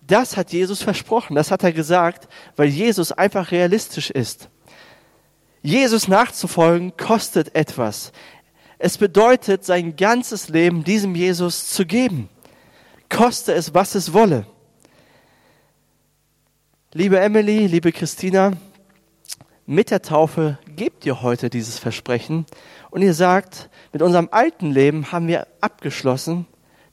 Das 0.01 0.35
hat 0.35 0.51
Jesus 0.51 0.81
versprochen, 0.81 1.35
das 1.35 1.51
hat 1.51 1.63
er 1.63 1.71
gesagt, 1.71 2.27
weil 2.55 2.67
Jesus 2.67 3.11
einfach 3.11 3.51
realistisch 3.51 4.09
ist. 4.09 4.49
Jesus 5.65 6.07
nachzufolgen 6.07 6.95
kostet 6.95 7.55
etwas. 7.55 8.11
Es 8.77 8.99
bedeutet, 8.99 9.65
sein 9.65 9.95
ganzes 9.95 10.47
Leben 10.49 10.83
diesem 10.83 11.15
Jesus 11.15 11.69
zu 11.69 11.87
geben. 11.87 12.29
Koste 13.09 13.51
es, 13.53 13.73
was 13.73 13.95
es 13.95 14.13
wolle. 14.13 14.45
Liebe 16.93 17.19
Emily, 17.19 17.65
liebe 17.65 17.91
Christina, 17.91 18.51
mit 19.65 19.89
der 19.89 20.03
Taufe 20.03 20.59
gebt 20.75 21.03
ihr 21.03 21.23
heute 21.23 21.49
dieses 21.49 21.79
Versprechen 21.79 22.45
und 22.91 23.01
ihr 23.01 23.15
sagt, 23.15 23.71
mit 23.91 24.03
unserem 24.03 24.29
alten 24.29 24.69
Leben 24.69 25.11
haben 25.11 25.27
wir 25.27 25.47
abgeschlossen, 25.61 26.45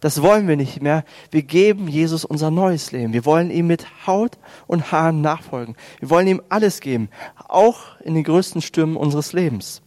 das 0.03 0.21
wollen 0.21 0.49
wir 0.49 0.57
nicht 0.57 0.83
mehr. 0.83 1.05
Wir 1.31 1.43
geben 1.43 1.87
Jesus 1.87 2.25
unser 2.25 2.51
neues 2.51 2.91
Leben. 2.91 3.13
Wir 3.13 3.25
wollen 3.25 3.53
ihm 3.53 3.69
mit 3.69 3.87
Haut 4.05 4.37
und 4.67 4.91
Haaren 4.91 5.21
nachfolgen. 5.21 5.77
Wir 6.01 6.11
wollen 6.11 6.27
ihm 6.27 6.43
alles 6.49 6.81
geben, 6.81 7.09
auch 7.49 8.01
in 8.01 8.15
den 8.15 8.25
größten 8.25 8.63
Stürmen 8.63 8.97
unseres 8.97 9.33
Lebens. 9.33 9.81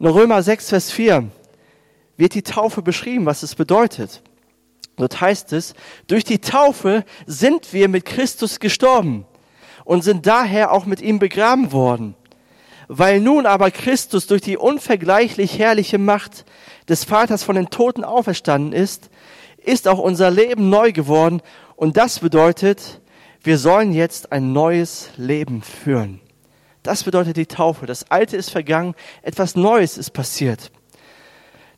In 0.00 0.06
Römer 0.08 0.42
6, 0.42 0.70
Vers 0.70 0.90
4 0.90 1.28
wird 2.16 2.34
die 2.34 2.42
Taufe 2.42 2.82
beschrieben, 2.82 3.24
was 3.24 3.44
es 3.44 3.54
bedeutet. 3.54 4.22
Dort 4.96 5.20
heißt 5.20 5.52
es, 5.52 5.74
durch 6.08 6.24
die 6.24 6.40
Taufe 6.40 7.04
sind 7.24 7.72
wir 7.72 7.88
mit 7.88 8.04
Christus 8.04 8.58
gestorben 8.58 9.24
und 9.84 10.02
sind 10.02 10.26
daher 10.26 10.72
auch 10.72 10.84
mit 10.84 11.00
ihm 11.00 11.20
begraben 11.20 11.70
worden. 11.70 12.16
Weil 12.88 13.20
nun 13.20 13.46
aber 13.46 13.70
Christus 13.70 14.26
durch 14.26 14.42
die 14.42 14.56
unvergleichlich 14.56 15.60
herrliche 15.60 15.98
Macht 15.98 16.44
des 16.88 17.04
Vaters 17.04 17.42
von 17.42 17.54
den 17.54 17.70
Toten 17.70 18.04
auferstanden 18.04 18.72
ist, 18.72 19.10
ist 19.64 19.88
auch 19.88 19.98
unser 19.98 20.30
Leben 20.30 20.70
neu 20.70 20.92
geworden 20.92 21.40
und 21.76 21.96
das 21.96 22.20
bedeutet, 22.20 23.00
wir 23.42 23.58
sollen 23.58 23.92
jetzt 23.92 24.32
ein 24.32 24.52
neues 24.52 25.10
Leben 25.16 25.62
führen. 25.62 26.20
Das 26.82 27.04
bedeutet 27.04 27.36
die 27.36 27.46
Taufe. 27.46 27.86
Das 27.86 28.10
Alte 28.10 28.36
ist 28.36 28.50
vergangen, 28.50 28.94
etwas 29.22 29.56
Neues 29.56 29.98
ist 29.98 30.10
passiert. 30.10 30.70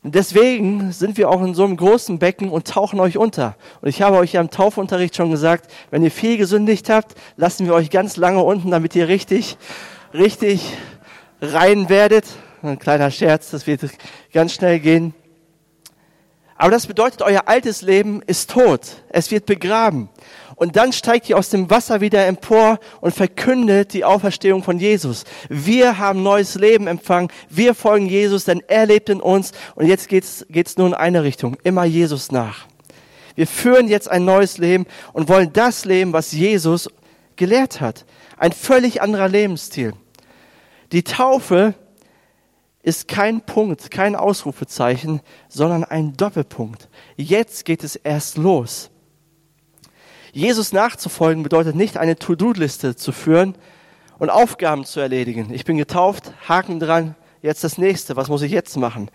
Deswegen 0.07 0.91
sind 0.91 1.17
wir 1.17 1.29
auch 1.29 1.41
in 1.41 1.55
so 1.55 1.63
einem 1.63 1.77
großen 1.77 2.19
Becken 2.19 2.49
und 2.49 2.67
tauchen 2.67 2.99
euch 2.99 3.17
unter. 3.17 3.55
Und 3.81 3.89
ich 3.89 4.03
habe 4.03 4.17
euch 4.17 4.33
ja 4.33 4.41
im 4.41 4.51
Taufunterricht 4.51 5.15
schon 5.15 5.31
gesagt, 5.31 5.71
wenn 5.89 6.03
ihr 6.03 6.11
viel 6.11 6.37
gesündigt 6.37 6.89
habt, 6.89 7.15
lassen 7.37 7.65
wir 7.65 7.73
euch 7.73 7.89
ganz 7.89 8.15
lange 8.15 8.43
unten, 8.43 8.69
damit 8.69 8.95
ihr 8.95 9.07
richtig, 9.07 9.57
richtig 10.13 10.73
rein 11.41 11.89
werdet. 11.89 12.25
Ein 12.61 12.77
kleiner 12.77 13.09
Scherz, 13.09 13.49
das 13.49 13.65
wird 13.65 13.81
ganz 14.31 14.53
schnell 14.53 14.79
gehen. 14.79 15.15
Aber 16.57 16.71
das 16.71 16.87
bedeutet, 16.87 17.21
euer 17.21 17.47
altes 17.47 17.81
Leben 17.81 18.21
ist 18.21 18.49
tot. 18.49 19.03
Es 19.09 19.29
wird 19.29 19.45
begraben. 19.45 20.09
Und 20.55 20.77
dann 20.77 20.93
steigt 20.93 21.29
ihr 21.29 21.37
aus 21.37 21.49
dem 21.49 21.69
Wasser 21.69 21.99
wieder 21.99 22.25
empor 22.25 22.79
und 23.01 23.13
verkündet 23.13 23.93
die 23.93 24.05
Auferstehung 24.05 24.63
von 24.63 24.79
Jesus. 24.79 25.25
Wir 25.49 25.97
haben 25.97 26.23
neues 26.23 26.55
Leben 26.55 26.87
empfangen. 26.87 27.29
Wir 27.49 27.75
folgen 27.75 28.05
Jesus, 28.05 28.45
denn 28.45 28.63
er 28.67 28.85
lebt 28.85 29.09
in 29.09 29.19
uns. 29.19 29.51
Und 29.75 29.87
jetzt 29.87 30.07
geht's, 30.07 30.45
geht's 30.49 30.77
nur 30.77 30.87
in 30.87 30.93
eine 30.93 31.23
Richtung. 31.23 31.57
Immer 31.63 31.83
Jesus 31.83 32.31
nach. 32.31 32.67
Wir 33.35 33.47
führen 33.47 33.89
jetzt 33.89 34.09
ein 34.09 34.23
neues 34.23 34.57
Leben 34.57 34.85
und 35.11 35.27
wollen 35.27 35.51
das 35.51 35.83
leben, 35.83 36.13
was 36.13 36.31
Jesus 36.31 36.89
gelehrt 37.35 37.81
hat. 37.81 38.05
Ein 38.37 38.53
völlig 38.53 39.01
anderer 39.01 39.27
Lebensstil. 39.27 39.93
Die 40.93 41.03
Taufe 41.03 41.73
ist 42.85 43.07
kein 43.07 43.41
Punkt, 43.41 43.89
kein 43.89 44.15
Ausrufezeichen, 44.15 45.21
sondern 45.49 45.83
ein 45.83 46.15
Doppelpunkt. 46.15 46.87
Jetzt 47.17 47.65
geht 47.65 47.83
es 47.83 47.95
erst 47.95 48.37
los. 48.37 48.91
Jesus 50.33 50.71
nachzufolgen 50.71 51.41
bedeutet 51.41 51.75
nicht 51.75 51.97
eine 51.97 52.15
To-Do-Liste 52.15 52.95
zu 52.95 53.11
führen 53.11 53.55
und 54.19 54.29
Aufgaben 54.29 54.85
zu 54.85 54.99
erledigen. 54.99 55.51
Ich 55.51 55.65
bin 55.65 55.77
getauft, 55.77 56.31
Haken 56.47 56.79
dran, 56.79 57.15
jetzt 57.41 57.63
das 57.63 57.79
nächste, 57.79 58.17
was 58.17 58.29
muss 58.29 58.43
ich 58.43 58.51
jetzt 58.51 58.77
machen? 58.77 59.09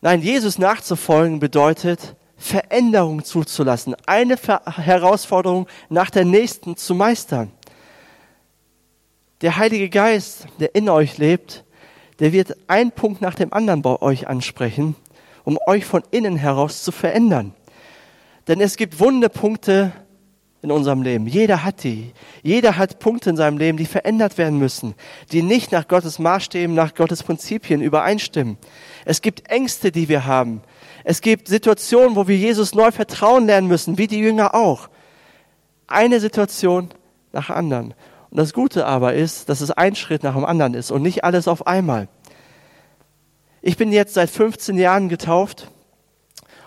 Nein, 0.00 0.22
Jesus 0.22 0.58
nachzufolgen 0.58 1.40
bedeutet, 1.40 2.16
Veränderung 2.38 3.22
zuzulassen, 3.22 3.94
eine 4.06 4.36
Herausforderung 4.36 5.66
nach 5.90 6.08
der 6.08 6.24
nächsten 6.24 6.78
zu 6.78 6.94
meistern. 6.94 7.52
Der 9.42 9.58
Heilige 9.58 9.90
Geist, 9.90 10.46
der 10.58 10.74
in 10.74 10.88
euch 10.88 11.18
lebt, 11.18 11.64
der 12.18 12.32
wird 12.32 12.56
einen 12.68 12.92
Punkt 12.92 13.20
nach 13.20 13.34
dem 13.34 13.52
anderen 13.52 13.82
bei 13.82 14.00
euch 14.00 14.28
ansprechen, 14.28 14.96
um 15.44 15.58
euch 15.66 15.84
von 15.84 16.02
innen 16.10 16.36
heraus 16.36 16.82
zu 16.82 16.92
verändern. 16.92 17.54
Denn 18.48 18.60
es 18.60 18.76
gibt 18.76 19.00
Wundepunkte, 19.00 19.92
in 20.62 20.70
unserem 20.70 21.02
Leben. 21.02 21.26
Jeder 21.26 21.64
hat 21.64 21.82
die. 21.82 22.12
Jeder 22.42 22.78
hat 22.78 23.00
Punkte 23.00 23.30
in 23.30 23.36
seinem 23.36 23.58
Leben, 23.58 23.76
die 23.76 23.84
verändert 23.84 24.38
werden 24.38 24.58
müssen, 24.58 24.94
die 25.32 25.42
nicht 25.42 25.72
nach 25.72 25.88
Gottes 25.88 26.20
Maßstäben, 26.20 26.74
nach 26.74 26.94
Gottes 26.94 27.24
Prinzipien 27.24 27.82
übereinstimmen. 27.82 28.56
Es 29.04 29.20
gibt 29.20 29.50
Ängste, 29.50 29.90
die 29.90 30.08
wir 30.08 30.24
haben. 30.24 30.62
Es 31.02 31.20
gibt 31.20 31.48
Situationen, 31.48 32.14
wo 32.14 32.28
wir 32.28 32.36
Jesus 32.36 32.74
neu 32.74 32.92
vertrauen 32.92 33.46
lernen 33.46 33.66
müssen, 33.66 33.98
wie 33.98 34.06
die 34.06 34.20
Jünger 34.20 34.54
auch. 34.54 34.88
Eine 35.88 36.20
Situation 36.20 36.90
nach 37.32 37.48
der 37.48 37.56
anderen. 37.56 37.94
Und 38.32 38.38
das 38.38 38.52
Gute 38.52 38.84
aber 38.84 39.14
ist, 39.14 39.48
dass 39.48 39.60
es 39.60 39.70
ein 39.70 39.94
Schritt 39.94 40.24
nach 40.24 40.34
dem 40.34 40.44
anderen 40.44 40.74
ist 40.74 40.90
und 40.90 41.02
nicht 41.02 41.22
alles 41.22 41.46
auf 41.46 41.68
einmal. 41.68 42.08
Ich 43.60 43.76
bin 43.76 43.92
jetzt 43.92 44.14
seit 44.14 44.28
15 44.28 44.76
Jahren 44.76 45.08
getauft 45.08 45.68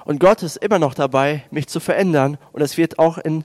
und 0.05 0.21
Gott 0.21 0.43
ist 0.43 0.55
immer 0.55 0.79
noch 0.79 0.93
dabei, 0.93 1.43
mich 1.51 1.67
zu 1.67 1.81
verändern. 1.81 2.37
Und 2.53 2.61
es 2.61 2.77
wird 2.77 2.99
auch 2.99 3.17
in 3.17 3.43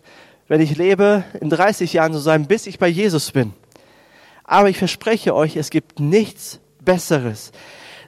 wenn 0.50 0.61
ich 0.61 0.77
lebe, 0.77 1.23
in 1.41 1.49
30 1.49 1.93
Jahren 1.93 2.12
so 2.12 2.19
sein, 2.19 2.49
bis 2.49 2.67
ich 2.67 2.81
bei 2.81 2.89
Jesus 2.89 3.31
bin. 3.31 3.53
Aber 4.43 4.69
ich 4.69 4.79
verspreche 4.79 5.33
euch, 5.33 5.55
es 5.55 5.71
gibt 5.71 6.00
nichts 6.00 6.59
Besseres. 6.81 7.53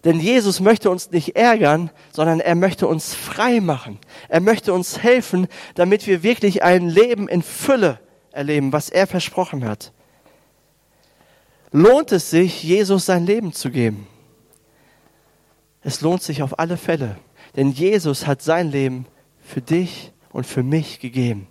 Denn 0.05 0.19
Jesus 0.19 0.59
möchte 0.59 0.91
uns 0.91 1.13
nicht 1.13 1.37
ärgern, 1.37 1.91
sondern 2.11 2.41
er 2.41 2.57
möchte 2.57 2.89
uns 2.89 3.15
frei 3.15 3.61
machen. 3.61 4.01
Er 4.29 4.41
möchte 4.41 4.73
uns 4.73 5.05
helfen, 5.05 5.47
damit 5.77 6.09
wir 6.09 6.25
wirklich 6.25 6.65
ein 6.65 6.89
Leben 6.89 7.29
in 7.29 7.43
Fülle 7.43 8.01
erleben, 8.33 8.73
was 8.73 8.91
er 8.91 9.07
versprochen 9.07 9.65
hat. 9.65 9.93
Lohnt 11.73 12.13
es 12.13 12.29
sich, 12.29 12.63
Jesus 12.63 13.07
sein 13.07 13.25
Leben 13.25 13.55
zu 13.55 13.71
geben? 13.71 14.07
Es 15.83 16.03
lohnt 16.03 16.23
sich 16.23 16.43
auf 16.43 16.59
alle 16.59 16.77
Fälle, 16.77 17.17
denn 17.57 17.73
Jesus 17.73 18.27
hat 18.27 18.43
sein 18.43 18.71
Leben 18.71 19.07
für 19.41 19.63
dich 19.63 20.13
und 20.33 20.47
für 20.47 20.63
mich 20.63 21.01
gegeben. 21.01 21.49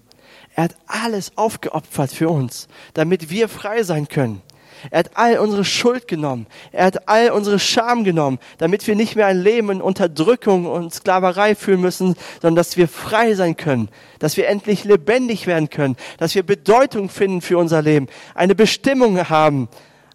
Er 0.55 0.65
hat 0.65 0.75
alles 0.85 1.37
aufgeopfert 1.37 2.11
für 2.11 2.29
uns, 2.29 2.67
damit 2.93 3.31
wir 3.31 3.49
frei 3.49 3.81
sein 3.81 4.07
können. 4.07 4.41
Er 4.89 4.99
hat 4.99 5.11
all 5.15 5.37
unsere 5.39 5.65
Schuld 5.65 6.07
genommen. 6.07 6.47
Er 6.71 6.85
hat 6.85 7.07
all 7.07 7.31
unsere 7.31 7.59
Scham 7.59 8.03
genommen, 8.03 8.39
damit 8.57 8.87
wir 8.87 8.95
nicht 8.95 9.15
mehr 9.15 9.27
ein 9.27 9.41
Leben 9.41 9.69
in 9.69 9.81
Unterdrückung 9.81 10.65
und 10.65 10.93
Sklaverei 10.93 11.55
führen 11.55 11.81
müssen, 11.81 12.15
sondern 12.41 12.55
dass 12.55 12.77
wir 12.77 12.87
frei 12.87 13.33
sein 13.35 13.57
können, 13.57 13.89
dass 14.19 14.37
wir 14.37 14.47
endlich 14.47 14.83
lebendig 14.83 15.45
werden 15.45 15.69
können, 15.69 15.97
dass 16.17 16.35
wir 16.35 16.43
Bedeutung 16.43 17.09
finden 17.09 17.41
für 17.41 17.57
unser 17.57 17.81
Leben, 17.81 18.07
eine 18.33 18.55
Bestimmung 18.55 19.29
haben, 19.29 19.67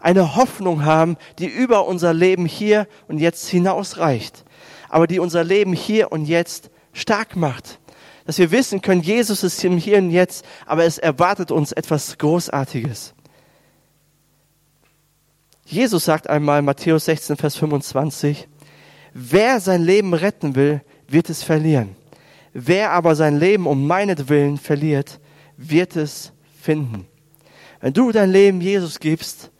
eine 0.06 0.36
Hoffnung 0.36 0.84
haben, 0.84 1.16
die 1.38 1.46
über 1.46 1.86
unser 1.86 2.14
Leben 2.14 2.46
hier 2.46 2.86
und 3.08 3.18
jetzt 3.18 3.48
hinausreicht, 3.48 4.44
aber 4.88 5.06
die 5.06 5.18
unser 5.18 5.44
Leben 5.44 5.72
hier 5.72 6.12
und 6.12 6.26
jetzt 6.26 6.70
stark 6.92 7.36
macht 7.36 7.78
dass 8.26 8.38
wir 8.38 8.50
wissen 8.50 8.82
können, 8.82 9.02
Jesus 9.02 9.44
ist 9.44 9.62
im 9.64 9.78
Hier 9.78 9.98
und 9.98 10.10
Jetzt, 10.10 10.44
aber 10.66 10.84
es 10.84 10.98
erwartet 10.98 11.52
uns 11.52 11.72
etwas 11.72 12.18
Großartiges. 12.18 13.14
Jesus 15.64 16.04
sagt 16.04 16.28
einmal, 16.28 16.60
Matthäus 16.62 17.04
16, 17.06 17.36
Vers 17.36 17.56
25, 17.56 18.48
wer 19.14 19.60
sein 19.60 19.82
Leben 19.82 20.12
retten 20.12 20.56
will, 20.56 20.82
wird 21.08 21.30
es 21.30 21.44
verlieren. 21.44 21.94
Wer 22.52 22.90
aber 22.90 23.14
sein 23.14 23.38
Leben 23.38 23.66
um 23.66 23.86
meinetwillen 23.86 24.58
verliert, 24.58 25.20
wird 25.56 25.94
es 25.94 26.32
finden. 26.60 27.06
Wenn 27.80 27.92
du 27.92 28.10
dein 28.10 28.30
Leben 28.30 28.60
Jesus 28.60 28.98
gibst, 28.98 29.50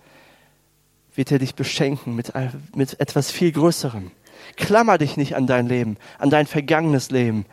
wird 1.16 1.32
er 1.32 1.38
dich 1.38 1.54
beschenken 1.54 2.14
mit, 2.14 2.32
mit 2.74 3.00
etwas 3.00 3.30
viel 3.30 3.52
Größerem. 3.52 4.10
Klammer 4.56 4.98
dich 4.98 5.16
nicht 5.16 5.34
an 5.36 5.46
dein 5.46 5.66
Leben, 5.66 5.96
an 6.18 6.30
dein 6.30 6.46
vergangenes 6.46 7.10
Leben. 7.10 7.46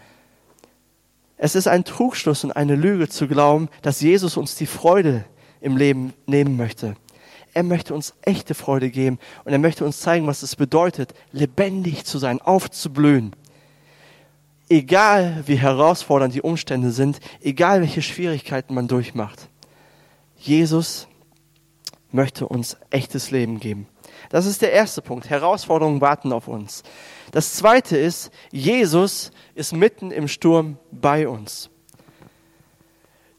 Es 1.38 1.56
ist 1.56 1.68
ein 1.68 1.84
Trugschluss 1.84 2.44
und 2.44 2.52
eine 2.52 2.76
Lüge 2.76 3.10
zu 3.10 3.28
glauben, 3.28 3.70
dass 3.82 4.02
Jesus 4.02 4.38
uns 4.38 4.56
die 4.56 4.66
Freude 4.66 5.26
im 5.60 5.78
Leben 5.78 6.14
nehmen 6.26 6.58
möchte. 6.58 6.96
Er 7.54 7.64
möchte 7.64 7.94
uns 7.94 8.14
echte 8.22 8.56
Freude 8.56 8.90
geben 8.90 9.20
und 9.46 9.52
er 9.52 9.60
möchte 9.60 9.86
uns 9.86 10.00
zeigen, 10.00 10.28
was 10.28 10.42
es 10.44 10.56
bedeutet, 10.56 11.14
lebendig 11.32 12.06
zu 12.06 12.18
sein, 12.18 12.42
aufzublühen. 12.42 13.36
Egal 14.70 15.44
wie 15.46 15.58
herausfordernd 15.58 16.34
die 16.34 16.42
Umstände 16.42 16.92
sind, 16.92 17.20
egal 17.42 17.82
welche 17.82 18.02
Schwierigkeiten 18.02 18.74
man 18.74 18.88
durchmacht. 18.88 19.50
Jesus 20.38 21.08
möchte 22.14 22.48
uns 22.48 22.78
echtes 22.90 23.32
Leben 23.32 23.60
geben. 23.60 23.88
Das 24.30 24.46
ist 24.46 24.62
der 24.62 24.72
erste 24.72 25.02
Punkt. 25.02 25.30
Herausforderungen 25.30 26.02
warten 26.02 26.32
auf 26.32 26.48
uns. 26.48 26.84
Das 27.32 27.54
zweite 27.54 27.98
ist, 27.98 28.32
Jesus 28.52 29.32
ist 29.56 29.74
mitten 29.74 30.12
im 30.12 30.28
Sturm 30.28 30.78
bei 30.92 31.28
uns. 31.28 31.70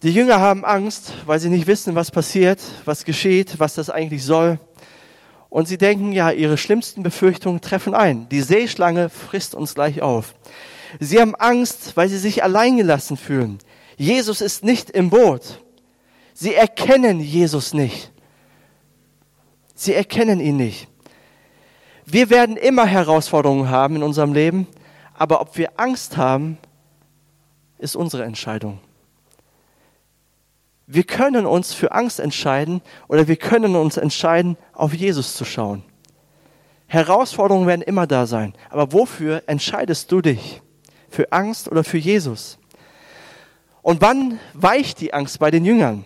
Die 0.03 0.11
Jünger 0.11 0.41
haben 0.41 0.65
Angst, 0.65 1.13
weil 1.25 1.39
sie 1.41 1.49
nicht 1.49 1.67
wissen, 1.67 1.95
was 1.95 2.11
passiert, 2.11 2.61
was 2.85 3.05
geschieht, 3.05 3.59
was 3.59 3.75
das 3.75 3.89
eigentlich 3.89 4.25
soll. 4.25 4.59
Und 5.49 5.69
sie 5.69 5.79
denken, 5.79 6.13
ja, 6.13 6.31
ihre 6.31 6.59
schlimmsten 6.59 7.03
Befürchtungen 7.03 7.61
treffen 7.61 7.95
ein. 7.95 8.29
Die 8.29 8.43
Seeschlange 8.43 9.09
frisst 9.09 9.55
uns 9.55 9.75
gleich 9.75 10.03
auf. 10.03 10.35
Sie 11.01 11.21
haben 11.21 11.35
Angst, 11.37 11.97
weil 11.97 12.09
sie 12.09 12.19
sich 12.19 12.43
alleingelassen 12.43 13.17
fühlen. 13.17 13.59
Jesus 13.97 14.41
ist 14.41 14.65
nicht 14.65 14.91
im 14.91 15.11
Boot. 15.11 15.63
Sie 16.35 16.55
erkennen 16.55 17.21
Jesus 17.21 17.73
nicht. 17.73 18.13
Sie 19.75 19.95
erkennen 19.95 20.41
ihn 20.41 20.57
nicht. 20.57 20.89
Wir 22.07 22.31
werden 22.31 22.57
immer 22.57 22.87
Herausforderungen 22.87 23.71
haben 23.71 23.97
in 23.97 24.03
unserem 24.03 24.33
Leben, 24.33 24.67
aber 25.15 25.41
ob 25.41 25.57
wir 25.57 25.73
Angst 25.79 26.17
haben, 26.17 26.59
ist 27.79 27.97
unsere 27.97 28.25
Entscheidung. 28.25 28.81
Wir 30.87 31.05
können 31.05 31.47
uns 31.47 31.73
für 31.73 31.93
Angst 31.93 32.21
entscheiden 32.21 32.83
oder 33.09 33.27
wir 33.27 33.37
können 33.37 33.75
uns 33.75 33.97
entscheiden, 33.97 34.57
auf 34.75 34.93
Jesus 34.93 35.35
zu 35.35 35.45
schauen. 35.45 35.83
Herausforderungen 36.87 37.67
werden 37.67 37.83
immer 37.83 38.07
da 38.07 38.27
sein, 38.27 38.55
aber 38.69 38.93
wofür 38.93 39.43
entscheidest 39.47 40.13
du 40.13 40.21
dich? 40.21 40.61
Für 41.09 41.33
Angst 41.33 41.69
oder 41.69 41.85
für 41.85 41.99
Jesus? 41.99 42.59
Und 43.83 44.01
wann 44.03 44.39
weicht 44.53 45.01
die 45.01 45.15
Angst 45.15 45.39
bei 45.39 45.51
den 45.51 45.65
Jüngern? 45.65 46.05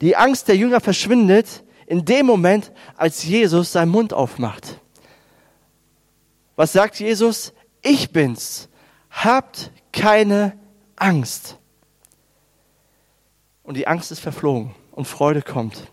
Die 0.00 0.16
Angst 0.16 0.48
der 0.48 0.56
Jünger 0.56 0.80
verschwindet, 0.80 1.62
in 1.90 2.04
dem 2.04 2.24
Moment, 2.24 2.70
als 2.96 3.24
Jesus 3.24 3.72
seinen 3.72 3.90
Mund 3.90 4.14
aufmacht. 4.14 4.78
Was 6.54 6.72
sagt 6.72 7.00
Jesus? 7.00 7.52
Ich 7.82 8.12
bin's. 8.12 8.68
Habt 9.10 9.72
keine 9.92 10.56
Angst. 10.94 11.58
Und 13.64 13.76
die 13.76 13.88
Angst 13.88 14.12
ist 14.12 14.20
verflogen 14.20 14.72
und 14.92 15.06
Freude 15.06 15.42
kommt. 15.42 15.90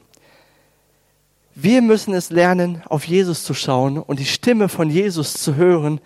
Wir 1.56 1.82
müssen 1.82 2.14
es 2.14 2.30
lernen, 2.30 2.84
auf 2.86 3.06
Jesus 3.06 3.44
zu 3.44 3.56
schauen 3.56 3.98
und 3.98 4.20
die 4.20 4.26
Stimme 4.26 4.70
von 4.70 4.92
Jesus 4.92 5.34
zu 5.34 5.56
hören 5.56 6.00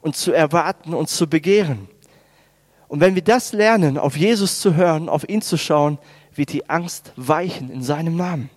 und 0.00 0.14
zu 0.14 0.30
erwarten 0.30 0.94
und 0.94 1.08
zu 1.08 1.26
begehren. 1.26 1.88
Und 2.86 3.00
wenn 3.00 3.16
wir 3.16 3.24
das 3.24 3.52
lernen, 3.52 3.98
auf 3.98 4.16
Jesus 4.16 4.60
zu 4.60 4.76
hören, 4.76 5.08
auf 5.08 5.28
ihn 5.28 5.42
zu 5.42 5.58
schauen, 5.58 5.98
wird 6.32 6.52
die 6.52 6.70
Angst 6.70 7.12
weichen 7.16 7.68
in 7.68 7.82
seinem 7.82 8.14
Namen 8.14 8.48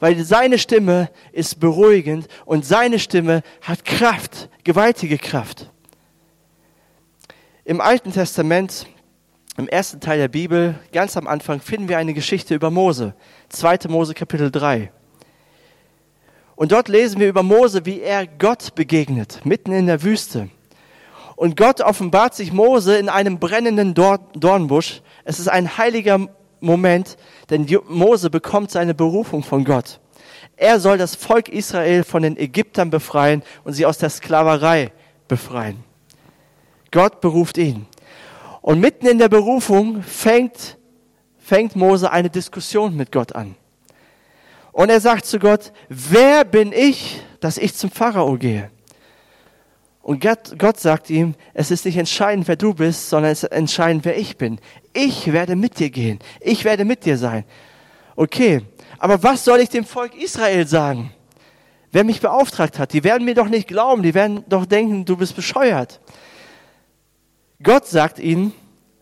weil 0.00 0.22
seine 0.24 0.58
Stimme 0.58 1.10
ist 1.32 1.60
beruhigend 1.60 2.28
und 2.44 2.64
seine 2.64 2.98
Stimme 2.98 3.42
hat 3.62 3.84
Kraft, 3.84 4.48
gewaltige 4.64 5.18
Kraft. 5.18 5.70
Im 7.64 7.80
Alten 7.80 8.12
Testament, 8.12 8.86
im 9.56 9.68
ersten 9.68 10.00
Teil 10.00 10.18
der 10.18 10.28
Bibel, 10.28 10.78
ganz 10.92 11.16
am 11.16 11.26
Anfang, 11.26 11.60
finden 11.60 11.88
wir 11.88 11.98
eine 11.98 12.14
Geschichte 12.14 12.54
über 12.54 12.70
Mose. 12.70 13.14
2. 13.48 13.88
Mose 13.88 14.14
Kapitel 14.14 14.50
3. 14.50 14.92
Und 16.54 16.72
dort 16.72 16.88
lesen 16.88 17.20
wir 17.20 17.28
über 17.28 17.42
Mose, 17.42 17.84
wie 17.84 18.00
er 18.00 18.26
Gott 18.26 18.74
begegnet, 18.74 19.40
mitten 19.44 19.72
in 19.72 19.86
der 19.86 20.02
Wüste. 20.02 20.48
Und 21.36 21.56
Gott 21.56 21.82
offenbart 21.82 22.34
sich 22.34 22.52
Mose 22.52 22.96
in 22.96 23.10
einem 23.10 23.38
brennenden 23.38 23.94
Dornbusch. 23.94 25.02
Es 25.24 25.38
ist 25.38 25.48
ein 25.48 25.76
heiliger 25.76 26.28
Moment, 26.60 27.16
denn 27.50 27.66
Mose 27.88 28.30
bekommt 28.30 28.70
seine 28.70 28.94
Berufung 28.94 29.42
von 29.42 29.64
Gott. 29.64 30.00
Er 30.56 30.80
soll 30.80 30.98
das 30.98 31.14
Volk 31.14 31.48
Israel 31.48 32.02
von 32.02 32.22
den 32.22 32.36
Ägyptern 32.36 32.90
befreien 32.90 33.42
und 33.64 33.74
sie 33.74 33.84
aus 33.84 33.98
der 33.98 34.10
Sklaverei 34.10 34.92
befreien. 35.28 35.84
Gott 36.90 37.20
beruft 37.20 37.58
ihn. 37.58 37.86
Und 38.62 38.80
mitten 38.80 39.06
in 39.06 39.18
der 39.18 39.28
Berufung 39.28 40.02
fängt, 40.02 40.78
fängt 41.38 41.76
Mose 41.76 42.10
eine 42.10 42.30
Diskussion 42.30 42.96
mit 42.96 43.12
Gott 43.12 43.34
an. 43.34 43.54
Und 44.72 44.90
er 44.90 45.00
sagt 45.00 45.26
zu 45.26 45.38
Gott, 45.38 45.72
wer 45.88 46.44
bin 46.44 46.72
ich, 46.72 47.20
dass 47.40 47.58
ich 47.58 47.74
zum 47.74 47.90
Pharao 47.90 48.36
gehe? 48.36 48.70
Und 50.06 50.20
Gott, 50.20 50.54
Gott 50.56 50.78
sagt 50.78 51.10
ihm, 51.10 51.34
es 51.52 51.72
ist 51.72 51.84
nicht 51.84 51.96
entscheidend, 51.96 52.46
wer 52.46 52.54
du 52.54 52.74
bist, 52.74 53.10
sondern 53.10 53.32
es 53.32 53.42
ist 53.42 53.50
entscheidend, 53.50 54.04
wer 54.04 54.16
ich 54.16 54.36
bin. 54.36 54.60
Ich 54.92 55.32
werde 55.32 55.56
mit 55.56 55.80
dir 55.80 55.90
gehen. 55.90 56.20
Ich 56.38 56.64
werde 56.64 56.84
mit 56.84 57.04
dir 57.04 57.18
sein. 57.18 57.42
Okay, 58.14 58.62
aber 59.00 59.20
was 59.24 59.44
soll 59.44 59.58
ich 59.58 59.68
dem 59.68 59.84
Volk 59.84 60.14
Israel 60.14 60.64
sagen? 60.68 61.12
Wer 61.90 62.04
mich 62.04 62.20
beauftragt 62.20 62.78
hat, 62.78 62.92
die 62.92 63.02
werden 63.02 63.24
mir 63.24 63.34
doch 63.34 63.48
nicht 63.48 63.66
glauben, 63.66 64.04
die 64.04 64.14
werden 64.14 64.44
doch 64.48 64.64
denken, 64.64 65.04
du 65.04 65.16
bist 65.16 65.34
bescheuert. 65.34 66.00
Gott 67.60 67.88
sagt 67.88 68.20
ihnen, 68.20 68.52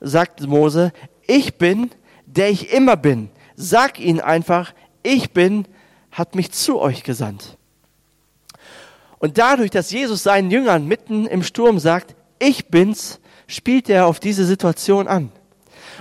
sagt 0.01 0.47
Mose, 0.47 0.91
ich 1.27 1.59
bin, 1.59 1.91
der 2.25 2.49
ich 2.49 2.73
immer 2.73 2.97
bin. 2.97 3.29
Sag 3.57 4.01
ihnen 4.01 4.23
einfach, 4.23 4.73
ich 5.03 5.33
bin, 5.33 5.67
hat 6.11 6.35
mich 6.35 6.51
zu 6.53 6.81
euch 6.81 7.03
gesandt. 7.03 7.59
Und 9.25 9.39
dadurch, 9.39 9.71
dass 9.71 9.91
Jesus 9.91 10.23
seinen 10.23 10.51
Jüngern 10.51 10.87
mitten 10.87 11.27
im 11.27 11.43
Sturm 11.43 11.79
sagt, 11.79 12.15
ich 12.39 12.67
bin's, 12.67 13.21
spielt 13.47 13.89
er 13.89 14.05
auf 14.05 14.21
diese 14.21 14.45
Situation 14.45 15.09
an. 15.09 15.33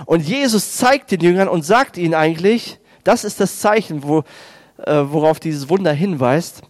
Und 0.04 0.28
Jesus 0.28 0.76
zeigt 0.76 1.10
den 1.10 1.22
Jüngern 1.22 1.48
und 1.48 1.64
sagt 1.64 1.96
ihnen 1.96 2.12
eigentlich, 2.12 2.78
das 3.02 3.24
ist 3.24 3.40
das 3.40 3.60
Zeichen, 3.60 4.02
wo, 4.02 4.24
äh, 4.76 5.04
worauf 5.06 5.40
dieses 5.40 5.70
Wunder 5.70 5.94
hinweist. 5.94 6.64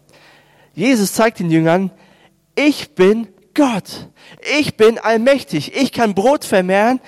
Jesus 0.75 1.15
zeigt 1.15 1.41
den 1.41 1.51
Jüngern, 1.51 1.91
ich 2.55 2.95
bin 2.95 3.27
Gott. 3.55 4.09
Ich 4.57 4.77
bin 4.77 5.01
allmächtig. 5.01 5.75
Ich 5.75 5.91
kann 5.91 6.15
Brot 6.15 6.45
vermehren 6.45 7.01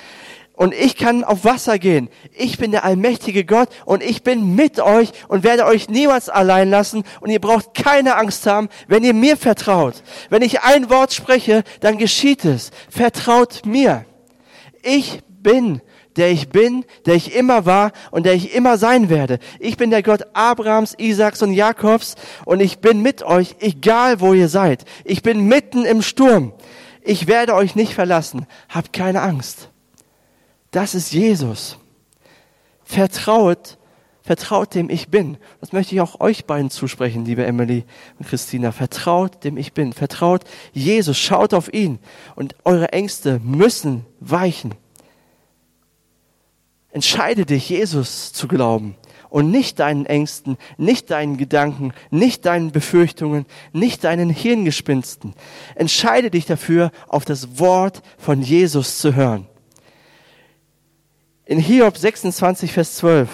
und 0.56 0.74
ich 0.74 0.96
kann 0.96 1.22
auf 1.22 1.44
Wasser 1.44 1.78
gehen. 1.78 2.08
Ich 2.32 2.58
bin 2.58 2.72
der 2.72 2.84
allmächtige 2.84 3.44
Gott 3.44 3.68
und 3.84 4.02
ich 4.02 4.22
bin 4.22 4.56
mit 4.56 4.80
euch 4.80 5.12
und 5.28 5.44
werde 5.44 5.66
euch 5.66 5.88
niemals 5.88 6.28
allein 6.28 6.70
lassen 6.70 7.04
und 7.20 7.30
ihr 7.30 7.40
braucht 7.40 7.74
keine 7.74 8.16
Angst 8.16 8.46
haben, 8.46 8.68
wenn 8.88 9.04
ihr 9.04 9.14
mir 9.14 9.36
vertraut. 9.36 10.02
Wenn 10.30 10.42
ich 10.42 10.62
ein 10.62 10.90
Wort 10.90 11.12
spreche, 11.12 11.62
dann 11.80 11.98
geschieht 11.98 12.44
es. 12.44 12.70
Vertraut 12.90 13.62
mir. 13.64 14.04
Ich 14.82 15.20
bin 15.28 15.80
der 16.16 16.30
ich 16.30 16.48
bin, 16.48 16.84
der 17.04 17.14
ich 17.14 17.34
immer 17.34 17.66
war 17.66 17.92
und 18.10 18.24
der 18.24 18.34
ich 18.34 18.54
immer 18.54 18.78
sein 18.78 19.08
werde. 19.08 19.38
Ich 19.58 19.76
bin 19.76 19.90
der 19.90 20.02
Gott 20.02 20.22
Abrahams, 20.32 20.94
Isaaks 20.96 21.42
und 21.42 21.52
Jakobs 21.52 22.14
und 22.44 22.60
ich 22.60 22.78
bin 22.78 23.02
mit 23.02 23.22
euch, 23.22 23.56
egal 23.60 24.20
wo 24.20 24.32
ihr 24.32 24.48
seid. 24.48 24.84
Ich 25.04 25.22
bin 25.22 25.46
mitten 25.46 25.84
im 25.84 26.02
Sturm. 26.02 26.52
Ich 27.02 27.26
werde 27.26 27.54
euch 27.54 27.76
nicht 27.76 27.94
verlassen. 27.94 28.46
Habt 28.68 28.92
keine 28.92 29.22
Angst. 29.22 29.68
Das 30.76 30.94
ist 30.94 31.14
Jesus. 31.14 31.78
Vertraut, 32.84 33.78
vertraut 34.20 34.74
dem 34.74 34.90
ich 34.90 35.08
bin. 35.08 35.38
Das 35.62 35.72
möchte 35.72 35.94
ich 35.94 36.02
auch 36.02 36.20
euch 36.20 36.44
beiden 36.44 36.68
zusprechen, 36.68 37.24
liebe 37.24 37.46
Emily 37.46 37.84
und 38.18 38.28
Christina. 38.28 38.72
Vertraut 38.72 39.42
dem 39.42 39.56
ich 39.56 39.72
bin. 39.72 39.94
Vertraut 39.94 40.44
Jesus. 40.74 41.16
Schaut 41.16 41.54
auf 41.54 41.72
ihn. 41.72 41.98
Und 42.34 42.56
eure 42.64 42.92
Ängste 42.92 43.40
müssen 43.42 44.04
weichen. 44.20 44.74
Entscheide 46.90 47.46
dich, 47.46 47.70
Jesus 47.70 48.34
zu 48.34 48.46
glauben 48.46 48.96
und 49.30 49.50
nicht 49.50 49.78
deinen 49.78 50.04
Ängsten, 50.04 50.58
nicht 50.76 51.10
deinen 51.10 51.38
Gedanken, 51.38 51.94
nicht 52.10 52.44
deinen 52.44 52.70
Befürchtungen, 52.70 53.46
nicht 53.72 54.04
deinen 54.04 54.28
Hirngespinsten. 54.28 55.32
Entscheide 55.74 56.30
dich 56.30 56.44
dafür, 56.44 56.90
auf 57.08 57.24
das 57.24 57.58
Wort 57.58 58.02
von 58.18 58.42
Jesus 58.42 58.98
zu 58.98 59.14
hören. 59.14 59.46
In 61.48 61.60
Hiob 61.60 61.96
26, 61.96 62.72
Vers 62.72 62.96
12 62.96 63.28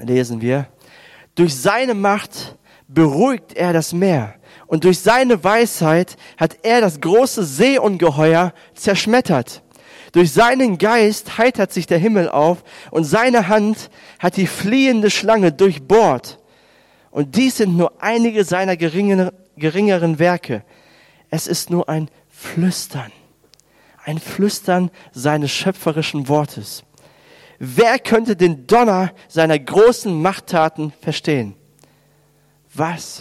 lesen 0.00 0.42
wir, 0.42 0.66
durch 1.34 1.56
seine 1.56 1.94
Macht 1.94 2.58
beruhigt 2.88 3.54
er 3.54 3.72
das 3.72 3.94
Meer 3.94 4.34
und 4.66 4.84
durch 4.84 5.00
seine 5.00 5.42
Weisheit 5.42 6.18
hat 6.36 6.58
er 6.62 6.82
das 6.82 7.00
große 7.00 7.42
Seeungeheuer 7.42 8.52
zerschmettert. 8.74 9.62
Durch 10.12 10.30
seinen 10.30 10.76
Geist 10.76 11.38
heitert 11.38 11.72
sich 11.72 11.86
der 11.86 11.96
Himmel 11.96 12.28
auf 12.28 12.62
und 12.90 13.04
seine 13.04 13.48
Hand 13.48 13.88
hat 14.18 14.36
die 14.36 14.46
fliehende 14.46 15.08
Schlange 15.08 15.52
durchbohrt. 15.52 16.38
Und 17.10 17.34
dies 17.34 17.56
sind 17.56 17.78
nur 17.78 17.94
einige 18.02 18.44
seiner 18.44 18.76
geringeren, 18.76 19.30
geringeren 19.56 20.18
Werke. 20.18 20.64
Es 21.30 21.46
ist 21.46 21.70
nur 21.70 21.88
ein 21.88 22.10
Flüstern, 22.28 23.10
ein 24.04 24.18
Flüstern 24.18 24.90
seines 25.12 25.50
schöpferischen 25.50 26.28
Wortes. 26.28 26.84
Wer 27.62 27.98
könnte 27.98 28.36
den 28.36 28.66
Donner 28.66 29.12
seiner 29.28 29.58
großen 29.58 30.20
Machttaten 30.22 30.94
verstehen? 31.02 31.54
Was 32.72 33.20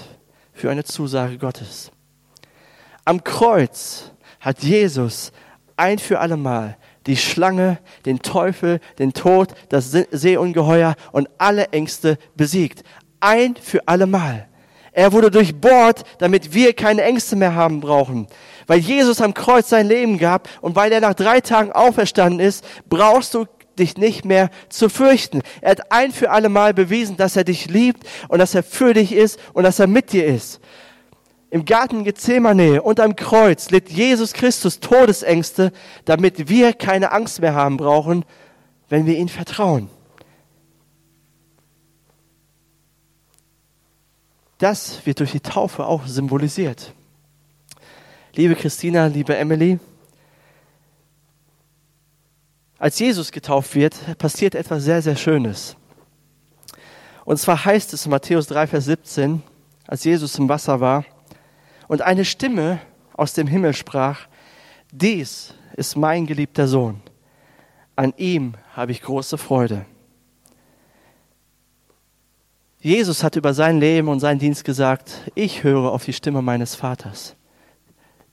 für 0.54 0.72
eine 0.72 0.86
Zusage 0.86 1.38
Gottes. 1.38 1.92
Am 3.04 3.22
Kreuz 3.22 4.12
hat 4.40 4.64
Jesus 4.64 5.34
ein 5.76 6.00
für 6.00 6.20
allemal 6.20 6.78
die 7.06 7.18
Schlange, 7.18 7.80
den 8.06 8.22
Teufel, 8.22 8.80
den 8.98 9.12
Tod, 9.12 9.50
das 9.68 9.92
Seeungeheuer 9.92 10.96
und 11.12 11.30
alle 11.38 11.70
Ängste 11.70 12.18
besiegt. 12.38 12.84
Ein 13.20 13.58
für 13.58 13.86
allemal. 13.90 14.48
Er 14.94 15.12
wurde 15.12 15.32
durchbohrt, 15.32 16.04
damit 16.20 16.54
wir 16.54 16.74
keine 16.74 17.04
Ängste 17.04 17.36
mehr 17.36 17.56
haben 17.56 17.82
brauchen. 17.82 18.28
Weil 18.68 18.80
Jesus 18.80 19.22
am 19.22 19.34
Kreuz 19.34 19.68
sein 19.70 19.88
Leben 19.88 20.18
gab 20.18 20.48
und 20.62 20.78
weil 20.78 20.94
er 20.94 21.02
nach 21.02 21.14
drei 21.14 21.42
Tagen 21.42 21.74
auferstanden 21.74 22.40
ist, 22.40 22.64
brauchst 22.88 23.34
du 23.34 23.46
dich 23.80 23.98
nicht 23.98 24.26
mehr 24.26 24.50
zu 24.70 24.90
fürchten. 24.90 25.42
Er 25.62 25.72
hat 25.72 25.92
ein 25.92 26.12
für 26.12 26.32
alle 26.32 26.50
Mal 26.50 26.74
bewiesen, 26.74 27.18
dass 27.18 27.36
er 27.36 27.44
dich 27.44 27.70
liebt 27.70 28.06
und 28.28 28.40
dass 28.40 28.54
er 28.54 28.64
für 28.64 28.94
dich 28.94 29.14
ist 29.14 29.40
und 29.54 29.64
dass 29.64 29.80
er 29.80 29.88
mit 29.88 30.12
dir 30.12 30.26
ist. 30.26 30.60
Im 31.52 31.66
Garten 31.66 32.04
Gethsemane 32.04 32.82
und 32.82 33.00
am 33.00 33.16
Kreuz 33.16 33.72
litt 33.72 33.90
Jesus 33.90 34.34
Christus 34.34 34.80
Todesängste, 34.80 35.72
damit 36.06 36.48
wir 36.48 36.74
keine 36.74 37.12
Angst 37.12 37.42
mehr 37.42 37.56
haben 37.56 37.78
brauchen, 37.78 38.24
wenn 38.88 39.08
wir 39.08 39.18
ihm 39.18 39.30
vertrauen. 39.30 39.90
Das 44.60 45.06
wird 45.06 45.20
durch 45.20 45.32
die 45.32 45.40
Taufe 45.40 45.86
auch 45.86 46.06
symbolisiert. 46.06 46.94
Liebe 48.36 48.56
Christina, 48.56 49.08
liebe 49.08 49.36
Emily, 49.36 49.80
als 52.80 52.98
Jesus 52.98 53.32
getauft 53.32 53.76
wird, 53.76 54.18
passiert 54.18 54.56
etwas 54.56 54.84
sehr, 54.84 55.02
sehr 55.02 55.18
Schönes. 55.18 55.76
Und 57.26 57.38
zwar 57.38 57.64
heißt 57.64 57.94
es 57.94 58.06
in 58.06 58.12
Matthäus 58.12 58.48
3, 58.48 58.68
Vers 58.68 58.86
17, 58.86 59.44
als 59.86 60.04
Jesus 60.04 60.40
im 60.40 60.50
Wasser 60.50 60.80
war, 60.80 61.06
und 61.88 62.02
eine 62.02 62.26
Stimme 62.26 62.80
aus 63.14 63.34
dem 63.34 63.48
Himmel 63.48 63.74
sprach, 63.74 64.28
dies 64.92 65.54
ist 65.76 65.98
mein 65.98 66.26
geliebter 66.26 66.68
Sohn, 66.68 67.02
an 67.96 68.14
ihm 68.18 68.54
habe 68.74 68.94
ich 68.94 69.02
große 69.02 69.38
Freude. 69.38 69.86
Jesus 72.80 73.24
hat 73.24 73.36
über 73.36 73.54
sein 73.54 73.80
Leben 73.80 74.08
und 74.08 74.22
seinen 74.22 74.40
Dienst 74.40 74.64
gesagt, 74.64 75.12
ich 75.36 75.64
höre 75.64 75.92
auf 75.92 76.06
die 76.06 76.14
Stimme 76.14 76.42
meines 76.42 76.76
Vaters. 76.76 77.36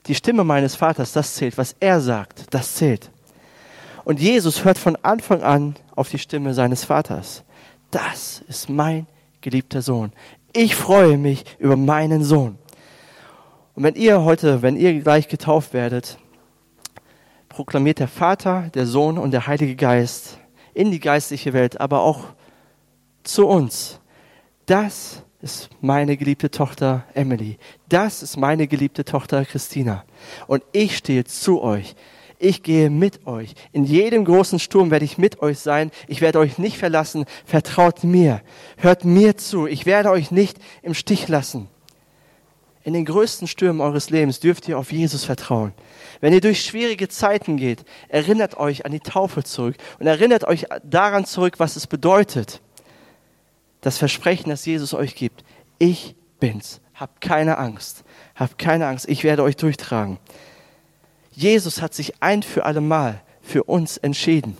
Die 0.05 0.15
Stimme 0.15 0.45
meines 0.45 0.75
Vaters, 0.75 1.11
das 1.11 1.35
zählt. 1.35 1.57
Was 1.57 1.75
er 1.81 1.99
sagt, 1.99 2.53
das 2.53 2.75
zählt. 2.75 3.11
Und 4.07 4.21
Jesus 4.21 4.63
hört 4.63 4.77
von 4.77 4.95
Anfang 5.03 5.43
an 5.43 5.75
auf 5.93 6.07
die 6.07 6.17
Stimme 6.17 6.53
seines 6.53 6.85
Vaters. 6.85 7.43
Das 7.91 8.41
ist 8.47 8.69
mein 8.69 9.05
geliebter 9.41 9.81
Sohn. 9.81 10.13
Ich 10.53 10.77
freue 10.77 11.17
mich 11.17 11.43
über 11.59 11.75
meinen 11.75 12.23
Sohn. 12.23 12.57
Und 13.75 13.83
wenn 13.83 13.95
ihr 13.95 14.23
heute, 14.23 14.61
wenn 14.61 14.77
ihr 14.77 14.97
gleich 15.01 15.27
getauft 15.27 15.73
werdet, 15.73 16.19
proklamiert 17.49 17.99
der 17.99 18.07
Vater, 18.07 18.69
der 18.73 18.85
Sohn 18.85 19.17
und 19.17 19.31
der 19.31 19.45
Heilige 19.45 19.75
Geist 19.75 20.39
in 20.73 20.89
die 20.89 21.01
geistliche 21.01 21.51
Welt, 21.51 21.81
aber 21.81 21.99
auch 21.99 22.27
zu 23.23 23.45
uns. 23.45 23.99
Das 24.67 25.21
ist 25.41 25.69
meine 25.81 26.15
geliebte 26.15 26.49
Tochter 26.49 27.03
Emily. 27.13 27.57
Das 27.89 28.23
ist 28.23 28.37
meine 28.37 28.69
geliebte 28.69 29.03
Tochter 29.03 29.43
Christina. 29.43 30.05
Und 30.47 30.63
ich 30.71 30.95
stehe 30.95 31.25
zu 31.25 31.61
euch 31.61 31.97
ich 32.39 32.61
gehe 32.63 32.89
mit 32.89 33.25
euch. 33.25 33.55
In 33.71 33.83
jedem 33.83 34.25
großen 34.25 34.59
Sturm 34.59 34.91
werde 34.91 35.05
ich 35.05 35.17
mit 35.17 35.41
euch 35.41 35.59
sein. 35.59 35.91
Ich 36.07 36.21
werde 36.21 36.39
euch 36.39 36.57
nicht 36.57 36.77
verlassen. 36.77 37.25
Vertraut 37.45 38.03
mir. 38.03 38.41
Hört 38.77 39.05
mir 39.05 39.37
zu. 39.37 39.65
Ich 39.65 39.85
werde 39.85 40.11
euch 40.11 40.29
nicht 40.31 40.57
im 40.83 40.93
Stich 40.93 41.27
lassen. 41.27 41.67
In 42.83 42.93
den 42.93 43.05
größten 43.05 43.47
Stürmen 43.47 43.81
eures 43.81 44.11
Lebens 44.11 44.39
dürft 44.39 44.67
ihr 44.69 44.77
auf 44.77 44.93
Jesus 44.93 45.25
vertrauen. 45.25 45.73
Wenn 46.21 46.31
ihr 46.31 46.39
durch 46.39 46.63
schwierige 46.63 47.09
Zeiten 47.09 47.57
geht, 47.57 47.83
erinnert 48.07 48.57
euch 48.57 48.85
an 48.85 48.93
die 48.93 49.01
Taufe 49.01 49.43
zurück 49.43 49.75
und 49.99 50.07
erinnert 50.07 50.45
euch 50.45 50.67
daran 50.83 51.25
zurück, 51.25 51.55
was 51.57 51.75
es 51.75 51.85
bedeutet. 51.85 52.61
Das 53.81 53.97
Versprechen, 53.97 54.49
das 54.49 54.65
Jesus 54.65 54.93
euch 54.93 55.15
gibt. 55.15 55.43
Ich 55.79 56.15
bin's. 56.39 56.79
Habt 56.93 57.19
keine 57.19 57.57
Angst. 57.57 58.05
Habt 58.35 58.57
keine 58.57 58.87
Angst. 58.87 59.09
Ich 59.09 59.23
werde 59.23 59.43
euch 59.43 59.57
durchtragen. 59.57 60.17
Jesus 61.37 61.83
hat 61.83 61.93
sich 61.93 62.23
ein 62.23 62.41
für 62.41 62.65
alle 62.65 62.81
Mal 62.81 63.21
für 63.41 63.65
uns 63.65 63.97
entschieden. 63.97 64.57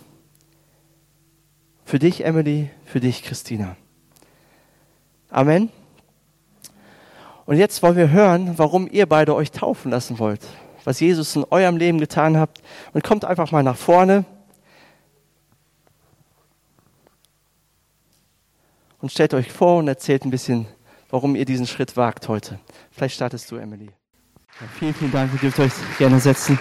Für 1.84 1.98
dich, 1.98 2.24
Emily, 2.24 2.70
für 2.84 3.00
dich, 3.00 3.24
Christina. 3.24 3.76
Amen. 5.28 5.70
Und 7.46 7.56
jetzt 7.56 7.82
wollen 7.82 7.96
wir 7.96 8.10
hören, 8.10 8.58
warum 8.58 8.88
ihr 8.88 9.06
beide 9.06 9.34
euch 9.34 9.50
taufen 9.50 9.90
lassen 9.90 10.20
wollt, 10.20 10.46
was 10.84 11.00
Jesus 11.00 11.34
in 11.34 11.44
eurem 11.50 11.78
Leben 11.78 11.98
getan 11.98 12.36
habt. 12.36 12.62
Und 12.92 13.02
kommt 13.02 13.24
einfach 13.24 13.50
mal 13.50 13.64
nach 13.64 13.76
vorne 13.76 14.24
und 19.00 19.10
stellt 19.10 19.34
euch 19.34 19.50
vor 19.50 19.78
und 19.78 19.88
erzählt 19.88 20.24
ein 20.24 20.30
bisschen, 20.30 20.68
warum 21.10 21.34
ihr 21.34 21.44
diesen 21.44 21.66
Schritt 21.66 21.96
wagt 21.96 22.28
heute. 22.28 22.60
Vielleicht 22.92 23.16
startest 23.16 23.50
du, 23.50 23.56
Emily. 23.56 23.90
Ja, 24.60 24.66
vielen, 24.76 24.94
vielen 24.94 25.12
Dank. 25.12 25.32
Ihr 25.34 25.38
dürft 25.38 25.60
euch 25.60 25.72
gerne 25.98 26.18
setzen. 26.18 26.58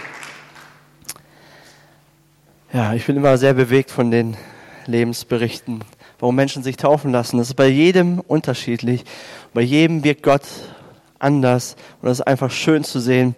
Ja, 2.71 2.93
ich 2.93 3.03
bin 3.07 3.17
immer 3.17 3.39
sehr 3.39 3.55
bewegt 3.55 3.89
von 3.89 4.11
den 4.11 4.37
Lebensberichten, 4.85 5.83
warum 6.19 6.35
Menschen 6.35 6.61
sich 6.61 6.77
taufen 6.77 7.11
lassen. 7.11 7.39
Das 7.39 7.47
ist 7.47 7.55
bei 7.55 7.65
jedem 7.65 8.19
unterschiedlich. 8.19 9.03
Bei 9.51 9.61
jedem 9.61 10.03
wirkt 10.03 10.21
Gott 10.21 10.43
anders. 11.17 11.75
Und 11.99 12.09
das 12.09 12.19
ist 12.19 12.27
einfach 12.27 12.51
schön 12.51 12.83
zu 12.83 12.99
sehen. 12.99 13.33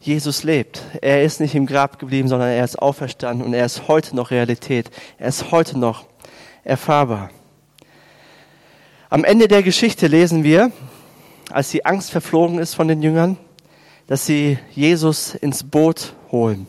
Jesus 0.00 0.42
lebt. 0.42 0.82
Er 1.00 1.22
ist 1.22 1.38
nicht 1.38 1.54
im 1.54 1.66
Grab 1.66 2.00
geblieben, 2.00 2.26
sondern 2.26 2.48
er 2.48 2.64
ist 2.64 2.80
auferstanden 2.80 3.46
und 3.46 3.54
er 3.54 3.66
ist 3.66 3.86
heute 3.86 4.16
noch 4.16 4.32
Realität. 4.32 4.90
Er 5.16 5.28
ist 5.28 5.52
heute 5.52 5.78
noch 5.78 6.06
erfahrbar. 6.64 7.30
Am 9.10 9.22
Ende 9.22 9.46
der 9.46 9.62
Geschichte 9.62 10.08
lesen 10.08 10.42
wir, 10.42 10.72
als 11.52 11.70
die 11.70 11.86
Angst 11.86 12.10
verflogen 12.10 12.58
ist 12.58 12.74
von 12.74 12.88
den 12.88 13.00
Jüngern, 13.00 13.38
dass 14.06 14.26
sie 14.26 14.58
Jesus 14.72 15.34
ins 15.34 15.64
Boot 15.64 16.14
holen. 16.30 16.66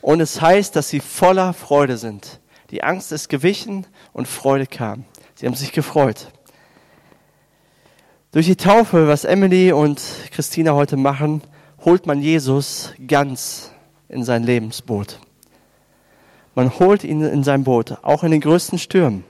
Und 0.00 0.20
es 0.20 0.40
heißt, 0.40 0.74
dass 0.76 0.88
sie 0.88 1.00
voller 1.00 1.52
Freude 1.52 1.98
sind. 1.98 2.40
Die 2.70 2.82
Angst 2.82 3.12
ist 3.12 3.28
gewichen 3.28 3.86
und 4.12 4.28
Freude 4.28 4.66
kam. 4.66 5.04
Sie 5.34 5.46
haben 5.46 5.54
sich 5.54 5.72
gefreut. 5.72 6.28
Durch 8.32 8.46
die 8.46 8.56
Taufe, 8.56 9.08
was 9.08 9.24
Emily 9.24 9.72
und 9.72 10.02
Christina 10.32 10.72
heute 10.72 10.96
machen, 10.96 11.42
holt 11.84 12.06
man 12.06 12.20
Jesus 12.20 12.92
ganz 13.06 13.70
in 14.08 14.24
sein 14.24 14.44
Lebensboot. 14.44 15.18
Man 16.54 16.78
holt 16.78 17.04
ihn 17.04 17.22
in 17.22 17.44
sein 17.44 17.64
Boot, 17.64 17.96
auch 18.02 18.24
in 18.24 18.30
den 18.30 18.40
größten 18.40 18.78
Stürmen. 18.78 19.24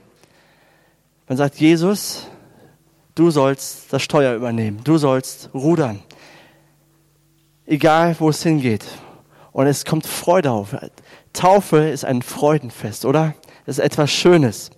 Man 1.27 1.37
sagt, 1.37 1.55
Jesus, 1.55 2.27
du 3.15 3.29
sollst 3.29 3.93
das 3.93 4.01
Steuer 4.01 4.33
übernehmen, 4.35 4.81
du 4.83 4.97
sollst 4.97 5.49
rudern 5.53 6.01
egal 7.69 8.15
wo 8.19 8.29
es 8.29 8.43
hingeht. 8.43 8.85
Und 9.51 9.67
es 9.67 9.85
kommt 9.85 10.05
Freude 10.05 10.51
auf. 10.51 10.75
Taufe 11.33 11.77
ist 11.89 12.03
ein 12.03 12.21
Freudenfest, 12.21 13.05
oder? 13.05 13.35
Das 13.65 13.77
ist 13.77 13.83
etwas 13.83 14.11
Schönes. 14.11 14.71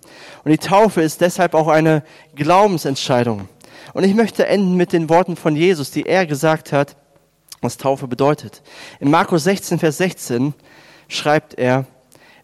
Und 0.44 0.50
die 0.50 0.58
Taufe 0.58 1.02
ist 1.02 1.20
deshalb 1.20 1.54
auch 1.54 1.68
eine 1.68 2.02
Glaubensentscheidung. 2.34 3.48
Und 3.94 4.04
ich 4.04 4.14
möchte 4.14 4.46
enden 4.46 4.76
mit 4.76 4.92
den 4.92 5.08
Worten 5.08 5.36
von 5.36 5.56
Jesus, 5.56 5.90
die 5.90 6.06
er 6.06 6.26
gesagt 6.26 6.72
hat, 6.72 6.96
was 7.60 7.76
Taufe 7.76 8.08
bedeutet. 8.08 8.62
In 9.00 9.10
Markus 9.10 9.44
16, 9.44 9.78
Vers 9.78 9.98
16 9.98 10.54
schreibt 11.08 11.54
er, 11.54 11.86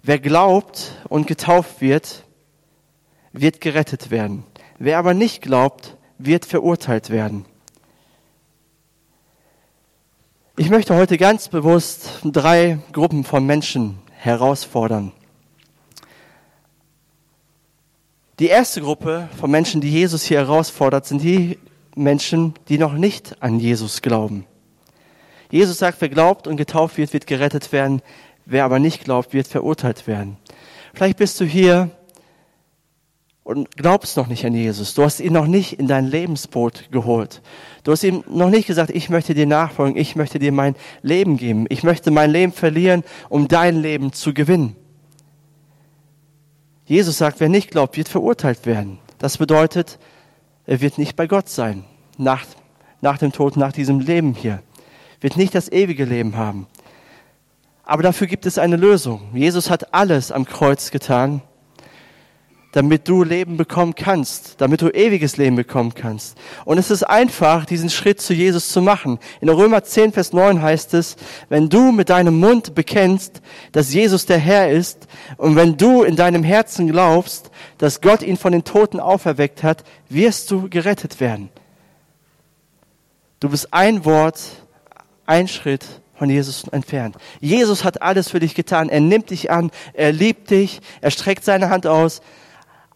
wer 0.03 0.19
glaubt 0.19 0.93
und 1.09 1.27
getauft 1.27 1.81
wird, 1.81 2.25
wird 3.33 3.61
gerettet 3.61 4.11
werden. 4.11 4.45
Wer 4.79 4.99
aber 4.99 5.13
nicht 5.13 5.43
glaubt, 5.43 5.97
wird 6.19 6.47
verurteilt 6.47 7.11
werden. 7.11 7.45
Ich 10.61 10.71
möchte 10.71 10.97
heute 10.97 11.19
ganz 11.19 11.47
bewusst 11.47 12.19
drei 12.25 12.81
Gruppen 12.91 13.23
von 13.23 13.47
Menschen 13.47 14.01
herausfordern. 14.11 15.13
Die 18.41 18.49
erste 18.49 18.81
Gruppe 18.81 19.29
von 19.39 19.53
Menschen, 19.53 19.81
die 19.81 19.89
Jesus 19.89 20.25
hier 20.25 20.39
herausfordert, 20.39 21.07
sind 21.07 21.23
die 21.23 21.61
Menschen, 21.95 22.55
die 22.69 22.77
noch 22.77 22.95
nicht 22.95 23.41
an 23.41 23.61
Jesus 23.61 24.03
glauben. 24.03 24.47
Jesus 25.49 25.79
sagt, 25.79 26.01
wer 26.01 26.09
glaubt 26.09 26.49
und 26.49 26.57
getauft 26.57 26.99
wird, 26.99 27.13
wird 27.13 27.29
gerettet 27.29 27.71
werden. 27.71 28.03
Wer 28.45 28.65
aber 28.65 28.81
nicht 28.81 29.05
glaubt, 29.05 29.33
wird 29.33 29.47
verurteilt 29.47 30.09
werden. 30.09 30.39
Vielleicht 30.93 31.19
bist 31.19 31.39
du 31.39 31.45
hier 31.45 31.91
und 33.49 33.79
glaubst 33.79 34.19
noch 34.19 34.27
nicht 34.27 34.45
an 34.45 34.53
Jesus. 34.53 34.93
Du 34.93 35.03
hast 35.03 35.21
ihn 35.21 35.33
noch 35.33 35.47
nicht 35.47 35.73
in 35.81 35.87
dein 35.87 36.07
Lebensboot 36.07 36.93
geholt. 36.93 37.41
Du 37.83 37.93
hast 37.93 38.05
ihm 38.05 38.23
noch 38.29 38.51
nicht 38.51 38.67
gesagt, 38.67 38.91
ich 38.91 39.09
möchte 39.09 39.33
dir 39.33 39.47
nachfolgen, 39.47 39.99
ich 39.99 40.17
möchte 40.17 40.39
dir 40.39 40.53
mein 40.53 40.77
Leben 41.01 41.39
geben. 41.39 41.65
Ich 41.71 41.83
möchte 41.83 42.11
mein 42.11 42.31
Leben 42.31 42.53
verlieren, 42.53 43.05
um 43.31 43.49
dein 43.49 43.81
Leben 43.81 44.13
zu 44.13 44.35
gewinnen. 44.35 44.77
Jesus 46.85 47.17
sagt, 47.17 47.41
wer 47.41 47.49
nicht 47.49 47.71
glaubt, 47.71 47.97
wird 47.97 48.11
verurteilt 48.11 48.67
werden. 48.67 48.99
Das 49.17 49.39
bedeutet, 49.39 49.99
er 50.67 50.83
wird 50.83 50.99
nicht 50.99 51.17
bei 51.17 51.27
Gott 51.27 51.49
sein, 51.49 51.85
nach, 52.19 52.45
nach 53.01 53.17
dem 53.17 53.33
Tod, 53.33 53.57
nach 53.57 53.73
diesem 53.73 54.01
Leben 54.01 54.35
hier. 54.35 54.63
Wird 55.23 55.39
nicht 55.39 55.55
das 55.55 55.73
ewige 55.73 56.05
Leben 56.05 56.37
haben. 56.37 56.67
Aber 57.83 58.03
dafür 58.03 58.27
gibt 58.27 58.45
es 58.45 58.59
eine 58.59 58.77
Lösung. 58.77 59.31
Jesus 59.33 59.71
hat 59.71 59.95
alles 59.95 60.33
am 60.33 60.45
Kreuz 60.45 60.91
getan, 60.91 61.41
damit 62.73 63.09
du 63.09 63.25
Leben 63.25 63.57
bekommen 63.57 63.95
kannst, 63.95 64.61
damit 64.61 64.83
du 64.83 64.89
ewiges 64.91 65.39
Leben 65.39 65.57
bekommen 65.57 65.95
kannst. 65.95 66.37
Und 66.67 66.77
es 66.77 66.91
ist 66.91 67.03
einfach, 67.03 67.65
diesen 67.65 67.89
Schritt 67.89 68.21
zu 68.21 68.35
Jesus 68.35 68.69
zu 68.69 68.83
machen. 68.83 69.19
In 69.41 69.49
Römer 69.49 69.85
10, 69.85 70.13
Vers 70.13 70.33
9 70.33 70.61
heißt 70.61 70.93
es, 70.95 71.17
wenn 71.49 71.71
du 71.71 71.93
mit 71.93 72.11
deinem 72.11 72.39
Mund 72.39 72.75
bekennst, 72.75 73.41
dass 73.73 73.93
Jesus 73.93 74.27
der 74.27 74.39
Herr 74.39 74.71
ist, 74.71 75.09
und 75.39 75.57
wenn 75.57 75.77
du 75.77 76.03
in 76.03 76.17
deinem 76.17 76.45
Herzen 76.45 76.89
glaubst, 76.89 77.51
dass 77.79 78.01
Gott 78.01 78.23
ihn 78.23 78.37
von 78.37 78.53
den 78.53 78.65
Toten 78.65 79.01
auferweckt 79.01 79.63
hat, 79.63 79.85
wirst 80.11 80.51
du 80.51 80.69
gerettet 80.69 81.21
werden. 81.21 81.49
Du 83.41 83.49
bist 83.49 83.73
ein 83.73 84.05
Wort, 84.05 84.41
ein 85.25 85.49
Schritt 85.49 85.87
von 86.19 86.29
Jesus 86.29 86.65
entfernt. 86.65 87.17
Jesus 87.41 87.85
hat 87.85 88.03
alles 88.03 88.29
für 88.29 88.41
dich 88.41 88.55
getan. 88.55 88.89
Er 88.89 89.01
nimmt 89.01 89.31
dich 89.31 89.51
an, 89.51 89.71
er 89.95 90.13
liebt 90.13 90.51
dich, 90.51 90.81
er 91.01 91.13
streckt 91.13 91.45
seine 91.45 91.71
Hand 91.71 91.87
aus, 91.87 92.21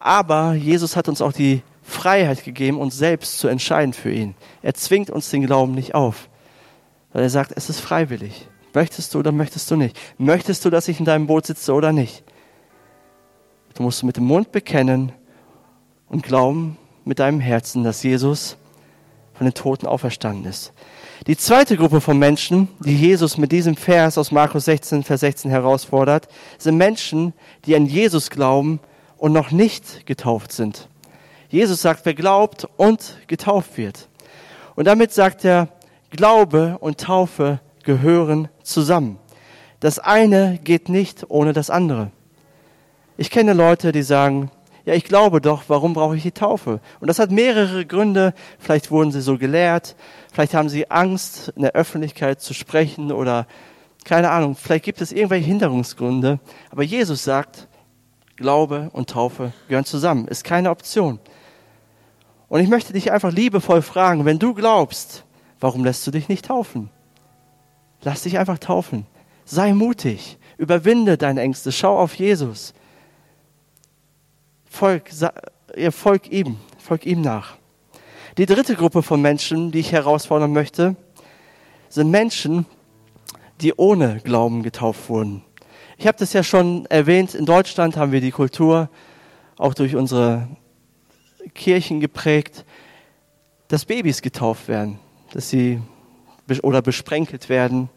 aber 0.03 0.53
Jesus 0.53 0.97
hat 0.97 1.07
uns 1.07 1.21
auch 1.21 1.31
die 1.31 1.61
Freiheit 1.81 2.43
gegeben, 2.43 2.77
uns 2.77 2.97
selbst 2.97 3.39
zu 3.39 3.47
entscheiden 3.47 3.93
für 3.93 4.11
ihn. 4.11 4.35
Er 4.61 4.73
zwingt 4.73 5.09
uns 5.09 5.29
den 5.29 5.45
Glauben 5.45 5.73
nicht 5.73 5.95
auf, 5.95 6.27
weil 7.13 7.23
er 7.23 7.29
sagt, 7.29 7.53
es 7.55 7.69
ist 7.69 7.79
freiwillig. 7.79 8.49
Möchtest 8.73 9.13
du 9.13 9.19
oder 9.19 9.31
möchtest 9.31 9.71
du 9.71 9.77
nicht? 9.77 9.97
Möchtest 10.17 10.65
du, 10.65 10.69
dass 10.69 10.89
ich 10.89 10.99
in 10.99 11.05
deinem 11.05 11.27
Boot 11.27 11.45
sitze 11.45 11.73
oder 11.73 11.93
nicht? 11.93 12.23
Du 13.75 13.83
musst 13.83 14.03
mit 14.03 14.17
dem 14.17 14.25
Mund 14.25 14.51
bekennen 14.51 15.13
und 16.09 16.21
glauben 16.21 16.77
mit 17.05 17.19
deinem 17.19 17.39
Herzen, 17.39 17.85
dass 17.85 18.03
Jesus 18.03 18.57
von 19.33 19.47
den 19.47 19.53
Toten 19.53 19.87
auferstanden 19.87 20.45
ist. 20.45 20.73
Die 21.27 21.37
zweite 21.37 21.77
Gruppe 21.77 22.01
von 22.01 22.19
Menschen, 22.19 22.67
die 22.81 22.97
Jesus 22.97 23.37
mit 23.37 23.53
diesem 23.53 23.77
Vers 23.77 24.17
aus 24.17 24.33
Markus 24.33 24.65
16, 24.65 25.03
Vers 25.03 25.21
16 25.21 25.49
herausfordert, 25.49 26.27
sind 26.57 26.75
Menschen, 26.75 27.33
die 27.65 27.75
an 27.75 27.85
Jesus 27.85 28.29
glauben, 28.29 28.81
und 29.23 29.31
noch 29.31 29.51
nicht 29.51 30.05
getauft 30.05 30.51
sind. 30.51 30.89
Jesus 31.47 31.81
sagt, 31.81 32.05
wer 32.05 32.13
glaubt 32.13 32.67
und 32.75 33.19
getauft 33.27 33.77
wird. 33.77 34.09
Und 34.75 34.83
damit 34.85 35.13
sagt 35.13 35.45
er, 35.45 35.69
Glaube 36.09 36.77
und 36.81 36.99
Taufe 36.99 37.61
gehören 37.85 38.49
zusammen. 38.63 39.17
Das 39.79 39.97
eine 39.97 40.59
geht 40.61 40.89
nicht 40.89 41.27
ohne 41.29 41.53
das 41.53 41.69
andere. 41.69 42.11
Ich 43.15 43.31
kenne 43.31 43.53
Leute, 43.53 43.93
die 43.93 44.01
sagen, 44.01 44.51
ja, 44.83 44.93
ich 44.93 45.05
glaube 45.05 45.39
doch, 45.39 45.63
warum 45.69 45.93
brauche 45.93 46.17
ich 46.17 46.23
die 46.23 46.33
Taufe? 46.33 46.81
Und 46.99 47.07
das 47.07 47.19
hat 47.19 47.31
mehrere 47.31 47.85
Gründe. 47.85 48.33
Vielleicht 48.59 48.91
wurden 48.91 49.13
sie 49.13 49.21
so 49.21 49.37
gelehrt, 49.37 49.95
vielleicht 50.33 50.53
haben 50.53 50.67
sie 50.67 50.91
Angst, 50.91 51.53
in 51.55 51.61
der 51.61 51.75
Öffentlichkeit 51.75 52.41
zu 52.41 52.53
sprechen 52.53 53.13
oder 53.13 53.47
keine 54.03 54.31
Ahnung, 54.31 54.57
vielleicht 54.57 54.83
gibt 54.83 54.99
es 54.99 55.13
irgendwelche 55.13 55.47
Hinderungsgründe. 55.47 56.39
Aber 56.71 56.83
Jesus 56.83 57.23
sagt, 57.23 57.69
Glaube 58.35 58.89
und 58.93 59.09
Taufe 59.09 59.53
gehören 59.67 59.85
zusammen, 59.85 60.27
ist 60.27 60.43
keine 60.43 60.69
Option. 60.69 61.19
Und 62.49 62.59
ich 62.61 62.67
möchte 62.67 62.93
dich 62.93 63.11
einfach 63.11 63.31
liebevoll 63.31 63.81
fragen, 63.81 64.25
wenn 64.25 64.39
du 64.39 64.53
glaubst, 64.53 65.23
warum 65.59 65.83
lässt 65.83 66.05
du 66.05 66.11
dich 66.11 66.29
nicht 66.29 66.45
taufen? 66.45 66.89
Lass 68.01 68.23
dich 68.23 68.37
einfach 68.37 68.59
taufen. 68.59 69.05
Sei 69.45 69.73
mutig, 69.73 70.37
überwinde 70.57 71.17
deine 71.17 71.41
Ängste, 71.41 71.71
schau 71.71 71.97
auf 71.97 72.15
Jesus. 72.15 72.73
Folg, 74.65 75.11
folg 75.91 76.31
ihm, 76.31 76.57
folg 76.77 77.05
ihm 77.05 77.21
nach. 77.21 77.57
Die 78.37 78.45
dritte 78.45 78.75
Gruppe 78.75 79.03
von 79.03 79.21
Menschen, 79.21 79.71
die 79.71 79.79
ich 79.79 79.91
herausfordern 79.91 80.53
möchte, 80.53 80.95
sind 81.89 82.09
Menschen, 82.09 82.65
die 83.61 83.73
ohne 83.75 84.19
Glauben 84.21 84.63
getauft 84.63 85.09
wurden. 85.09 85.43
Ich 86.03 86.07
habe 86.07 86.17
das 86.17 86.33
ja 86.33 86.43
schon 86.43 86.85
erwähnt, 86.87 87.33
in 87.33 87.45
Deutschland 87.45 87.95
haben 87.95 88.11
wir 88.11 88.19
die 88.19 88.31
Kultur 88.31 88.89
auch 89.57 89.73
durch 89.73 89.95
unsere 89.95 90.49
Kirchen 91.55 92.01
geprägt, 92.01 92.65
dass 93.69 93.85
Babys 93.85 94.21
getauft 94.21 94.67
werden, 94.67 94.99
dass 95.31 95.49
sie 95.49 95.79
oder 96.61 96.81
besprenkelt 96.81 97.47
werden. 97.47 97.87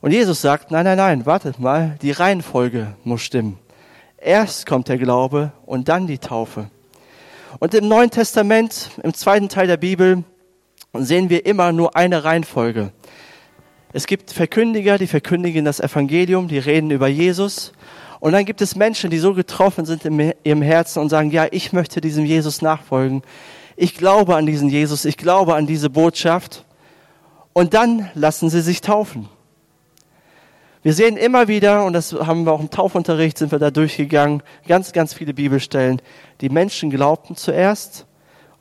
Und 0.00 0.12
Jesus 0.12 0.40
sagt, 0.40 0.70
nein, 0.70 0.84
nein, 0.84 0.98
nein, 0.98 1.26
wartet 1.26 1.58
mal, 1.58 1.98
die 2.00 2.12
Reihenfolge 2.12 2.94
muss 3.02 3.22
stimmen. 3.22 3.58
Erst 4.18 4.64
kommt 4.64 4.88
der 4.88 4.96
Glaube 4.96 5.50
und 5.64 5.88
dann 5.88 6.06
die 6.06 6.18
Taufe. 6.18 6.70
Und 7.58 7.74
im 7.74 7.88
Neuen 7.88 8.12
Testament, 8.12 8.92
im 9.02 9.14
zweiten 9.14 9.48
Teil 9.48 9.66
der 9.66 9.78
Bibel, 9.78 10.22
sehen 10.92 11.28
wir 11.28 11.44
immer 11.44 11.72
nur 11.72 11.96
eine 11.96 12.22
Reihenfolge. 12.22 12.92
Es 13.92 14.06
gibt 14.06 14.32
Verkündiger, 14.32 14.98
die 14.98 15.06
verkündigen 15.06 15.64
das 15.64 15.80
Evangelium, 15.80 16.48
die 16.48 16.58
reden 16.58 16.90
über 16.90 17.08
Jesus. 17.08 17.72
Und 18.20 18.32
dann 18.32 18.44
gibt 18.44 18.60
es 18.60 18.76
Menschen, 18.76 19.10
die 19.10 19.18
so 19.18 19.34
getroffen 19.34 19.86
sind 19.86 20.04
in 20.04 20.32
ihrem 20.42 20.62
Herzen 20.62 21.00
und 21.00 21.08
sagen, 21.08 21.30
ja, 21.30 21.46
ich 21.50 21.72
möchte 21.72 22.00
diesem 22.00 22.24
Jesus 22.24 22.62
nachfolgen. 22.62 23.22
Ich 23.76 23.94
glaube 23.94 24.36
an 24.36 24.46
diesen 24.46 24.68
Jesus, 24.68 25.04
ich 25.04 25.16
glaube 25.16 25.54
an 25.54 25.66
diese 25.66 25.90
Botschaft. 25.90 26.64
Und 27.52 27.74
dann 27.74 28.10
lassen 28.14 28.50
sie 28.50 28.60
sich 28.60 28.80
taufen. 28.80 29.28
Wir 30.82 30.92
sehen 30.92 31.16
immer 31.16 31.48
wieder, 31.48 31.84
und 31.84 31.94
das 31.94 32.12
haben 32.12 32.44
wir 32.44 32.52
auch 32.52 32.60
im 32.60 32.70
Taufunterricht, 32.70 33.38
sind 33.38 33.50
wir 33.50 33.58
da 33.58 33.70
durchgegangen, 33.70 34.42
ganz, 34.68 34.92
ganz 34.92 35.14
viele 35.14 35.34
Bibelstellen. 35.34 36.00
Die 36.40 36.48
Menschen 36.48 36.90
glaubten 36.90 37.34
zuerst 37.34 38.06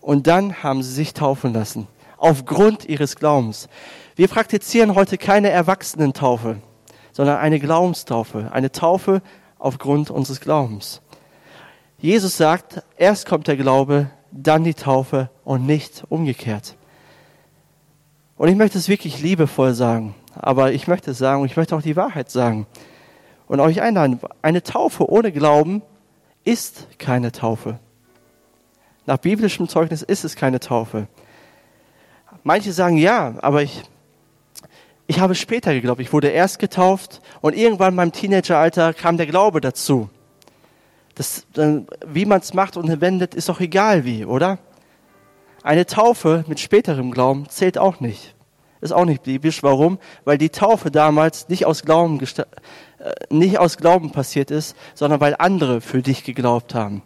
und 0.02 0.28
dann 0.28 0.64
haben 0.64 0.82
sie 0.82 0.92
sich 0.92 1.14
taufen 1.14 1.54
lassen. 1.54 1.88
Aufgrund 2.18 2.86
ihres 2.86 3.16
Glaubens. 3.16 3.70
Wir 4.18 4.30
praktizieren 4.30 4.96
heute 4.96 5.18
keine 5.18 5.50
Erwachsenentaufe, 5.50 6.62
sondern 7.12 7.36
eine 7.38 7.60
Glaubenstaufe, 7.60 8.50
eine 8.54 8.72
Taufe 8.72 9.22
aufgrund 9.60 10.10
unseres 10.10 10.40
Glaubens. 10.40 11.02
Jesus 11.98 12.38
sagt, 12.38 12.82
erst 12.96 13.26
kommt 13.26 13.48
der 13.48 13.58
Glaube, 13.58 14.10
dann 14.32 14.64
die 14.64 14.74
Taufe 14.74 15.30
und 15.44 15.66
nicht 15.66 16.06
umgekehrt. 16.08 16.78
Und 18.38 18.48
ich 18.48 18.56
möchte 18.56 18.78
es 18.78 18.88
wirklich 18.88 19.22
liebevoll 19.22 19.74
sagen, 19.74 20.16
aber 20.34 20.72
ich 20.72 20.88
möchte 20.88 21.12
es 21.12 21.18
sagen 21.18 21.42
und 21.42 21.52
ich 21.52 21.58
möchte 21.58 21.76
auch 21.76 21.82
die 21.82 21.98
Wahrheit 21.98 22.32
sagen 22.32 22.68
und 23.48 23.60
euch 23.60 23.82
einladen. 23.82 24.22
Eine 24.42 24.64
Taufe 24.64 25.10
ohne 25.10 25.34
Glauben 25.34 25.82
ist 26.46 26.88
keine 27.00 27.34
Taufe. 27.34 27.80
Nach 29.06 29.18
biblischem 29.18 29.68
Zeugnis 29.68 30.04
ist 30.04 30.24
es 30.24 30.38
keine 30.38 30.62
Taufe. 30.62 31.08
Manche 32.44 32.72
sagen 32.72 32.96
ja, 32.96 33.36
aber 33.42 33.62
ich 33.62 33.84
ich 35.08 35.20
habe 35.20 35.36
später 35.36 35.74
geglaubt. 35.74 36.02
Ich 36.02 36.14
wurde 36.14 36.30
erst 36.30 36.60
getauft 36.60 37.22
und 37.42 37.56
irgendwann 37.56 37.90
in 37.90 37.96
meinem 37.96 38.12
Teenageralter 38.12 38.94
kam 38.94 39.18
der 39.18 39.28
Glaube 39.28 39.62
dazu. 39.62 40.10
Das, 41.14 41.46
wie 42.06 42.26
man 42.26 42.42
es 42.42 42.54
macht 42.54 42.76
und 42.76 43.02
wendet, 43.02 43.36
ist 43.36 43.48
doch 43.48 43.60
egal 43.60 44.04
wie, 44.04 44.26
oder? 44.26 44.60
Eine 45.64 45.86
Taufe 45.86 46.44
mit 46.48 46.60
späterem 46.60 47.12
Glauben 47.12 47.48
zählt 47.50 47.78
auch 47.78 48.00
nicht. 48.00 48.36
Ist 48.82 48.92
auch 48.92 49.06
nicht 49.06 49.24
biblisch. 49.24 49.64
Warum? 49.64 49.98
Weil 50.26 50.38
die 50.38 50.50
Taufe 50.50 50.92
damals 50.92 51.50
nicht 51.50 51.66
aus 51.66 51.84
Glauben, 51.84 52.20
äh, 52.20 52.46
nicht 53.30 53.58
aus 53.58 53.78
Glauben 53.78 54.12
passiert 54.12 54.52
ist, 54.52 54.76
sondern 54.94 55.22
weil 55.22 55.36
andere 55.40 55.82
für 55.82 56.02
dich 56.02 56.24
geglaubt 56.24 56.76
haben. 56.76 57.02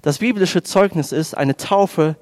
Das 0.00 0.18
biblische 0.18 0.62
Zeugnis 0.62 1.12
ist 1.12 1.36
eine 1.36 1.56
Taufe 1.56 2.16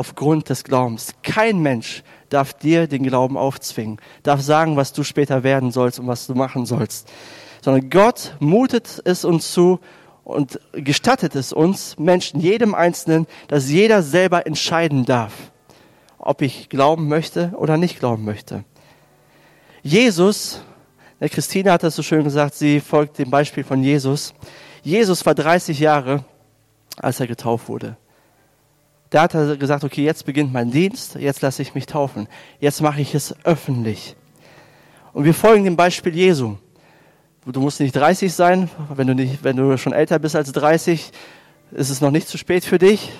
aufgrund 0.00 0.48
des 0.48 0.64
Glaubens. 0.64 1.12
Kein 1.22 1.60
Mensch 1.60 2.02
darf 2.30 2.54
dir 2.54 2.86
den 2.86 3.02
Glauben 3.02 3.36
aufzwingen, 3.36 3.98
darf 4.22 4.40
sagen, 4.40 4.76
was 4.76 4.94
du 4.94 5.04
später 5.04 5.42
werden 5.42 5.72
sollst 5.72 6.00
und 6.00 6.06
was 6.06 6.26
du 6.26 6.34
machen 6.34 6.64
sollst, 6.64 7.06
sondern 7.62 7.90
Gott 7.90 8.34
mutet 8.40 9.02
es 9.04 9.26
uns 9.26 9.52
zu 9.52 9.78
und 10.24 10.58
gestattet 10.72 11.34
es 11.34 11.52
uns, 11.52 11.98
Menschen, 11.98 12.40
jedem 12.40 12.74
Einzelnen, 12.74 13.26
dass 13.48 13.68
jeder 13.68 14.02
selber 14.02 14.46
entscheiden 14.46 15.04
darf, 15.04 15.34
ob 16.16 16.40
ich 16.40 16.70
glauben 16.70 17.06
möchte 17.06 17.52
oder 17.58 17.76
nicht 17.76 17.98
glauben 17.98 18.24
möchte. 18.24 18.64
Jesus, 19.82 20.62
der 21.20 21.28
Christine 21.28 21.72
hat 21.72 21.82
das 21.82 21.94
so 21.94 22.02
schön 22.02 22.24
gesagt, 22.24 22.54
sie 22.54 22.80
folgt 22.80 23.18
dem 23.18 23.28
Beispiel 23.28 23.64
von 23.64 23.82
Jesus. 23.82 24.32
Jesus 24.82 25.26
war 25.26 25.34
30 25.34 25.78
Jahre, 25.78 26.24
als 26.96 27.20
er 27.20 27.26
getauft 27.26 27.68
wurde. 27.68 27.98
Da 29.10 29.22
hat 29.22 29.34
er 29.34 29.56
gesagt, 29.56 29.82
okay, 29.82 30.04
jetzt 30.04 30.24
beginnt 30.24 30.52
mein 30.52 30.70
Dienst, 30.70 31.16
jetzt 31.16 31.42
lasse 31.42 31.62
ich 31.62 31.74
mich 31.74 31.86
taufen. 31.86 32.28
Jetzt 32.60 32.80
mache 32.80 33.00
ich 33.00 33.14
es 33.14 33.34
öffentlich. 33.44 34.14
Und 35.12 35.24
wir 35.24 35.34
folgen 35.34 35.64
dem 35.64 35.76
Beispiel 35.76 36.14
Jesu. 36.14 36.56
Du 37.44 37.60
musst 37.60 37.80
nicht 37.80 37.96
30 37.96 38.32
sein, 38.32 38.70
wenn 38.94 39.08
du, 39.08 39.14
nicht, 39.14 39.42
wenn 39.42 39.56
du 39.56 39.76
schon 39.76 39.92
älter 39.92 40.20
bist 40.20 40.36
als 40.36 40.52
30, 40.52 41.10
ist 41.72 41.90
es 41.90 42.00
noch 42.00 42.12
nicht 42.12 42.28
zu 42.28 42.38
spät 42.38 42.64
für 42.64 42.78
dich. 42.78 43.10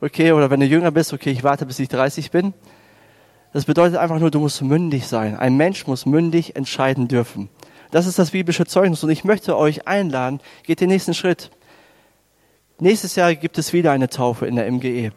Okay, 0.00 0.32
oder 0.32 0.50
wenn 0.50 0.60
du 0.60 0.66
jünger 0.66 0.90
bist, 0.90 1.12
okay, 1.12 1.30
ich 1.30 1.44
warte, 1.44 1.66
bis 1.66 1.78
ich 1.78 1.88
30 1.88 2.30
bin. 2.30 2.54
Das 3.52 3.66
bedeutet 3.66 3.98
einfach 3.98 4.18
nur, 4.18 4.30
du 4.30 4.40
musst 4.40 4.62
mündig 4.62 5.06
sein. 5.06 5.36
Ein 5.36 5.56
Mensch 5.56 5.86
muss 5.86 6.06
mündig 6.06 6.56
entscheiden 6.56 7.06
dürfen. 7.06 7.50
Das 7.90 8.06
ist 8.06 8.18
das 8.18 8.30
biblische 8.30 8.64
Zeugnis 8.64 9.04
und 9.04 9.10
ich 9.10 9.24
möchte 9.24 9.56
euch 9.56 9.86
einladen, 9.86 10.40
geht 10.64 10.80
den 10.80 10.88
nächsten 10.88 11.14
Schritt. 11.14 11.50
Nächstes 12.80 13.14
Jahr 13.14 13.34
gibt 13.34 13.58
es 13.58 13.72
wieder 13.72 13.92
eine 13.92 14.08
Taufe 14.08 14.46
in 14.46 14.56
der 14.56 14.70
MGE. 14.70 15.12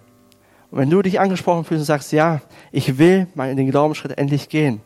Und 0.72 0.80
wenn 0.80 0.90
du 0.90 1.02
dich 1.02 1.20
angesprochen 1.20 1.64
fühlst 1.64 1.82
und 1.82 1.86
sagst, 1.86 2.12
ja, 2.12 2.42
ich 2.72 2.98
will 2.98 3.28
mal 3.36 3.50
in 3.50 3.58
den 3.58 3.72
Glaubensschritt 3.72 4.18
endlich 4.18 4.50
gehen. 4.50 4.82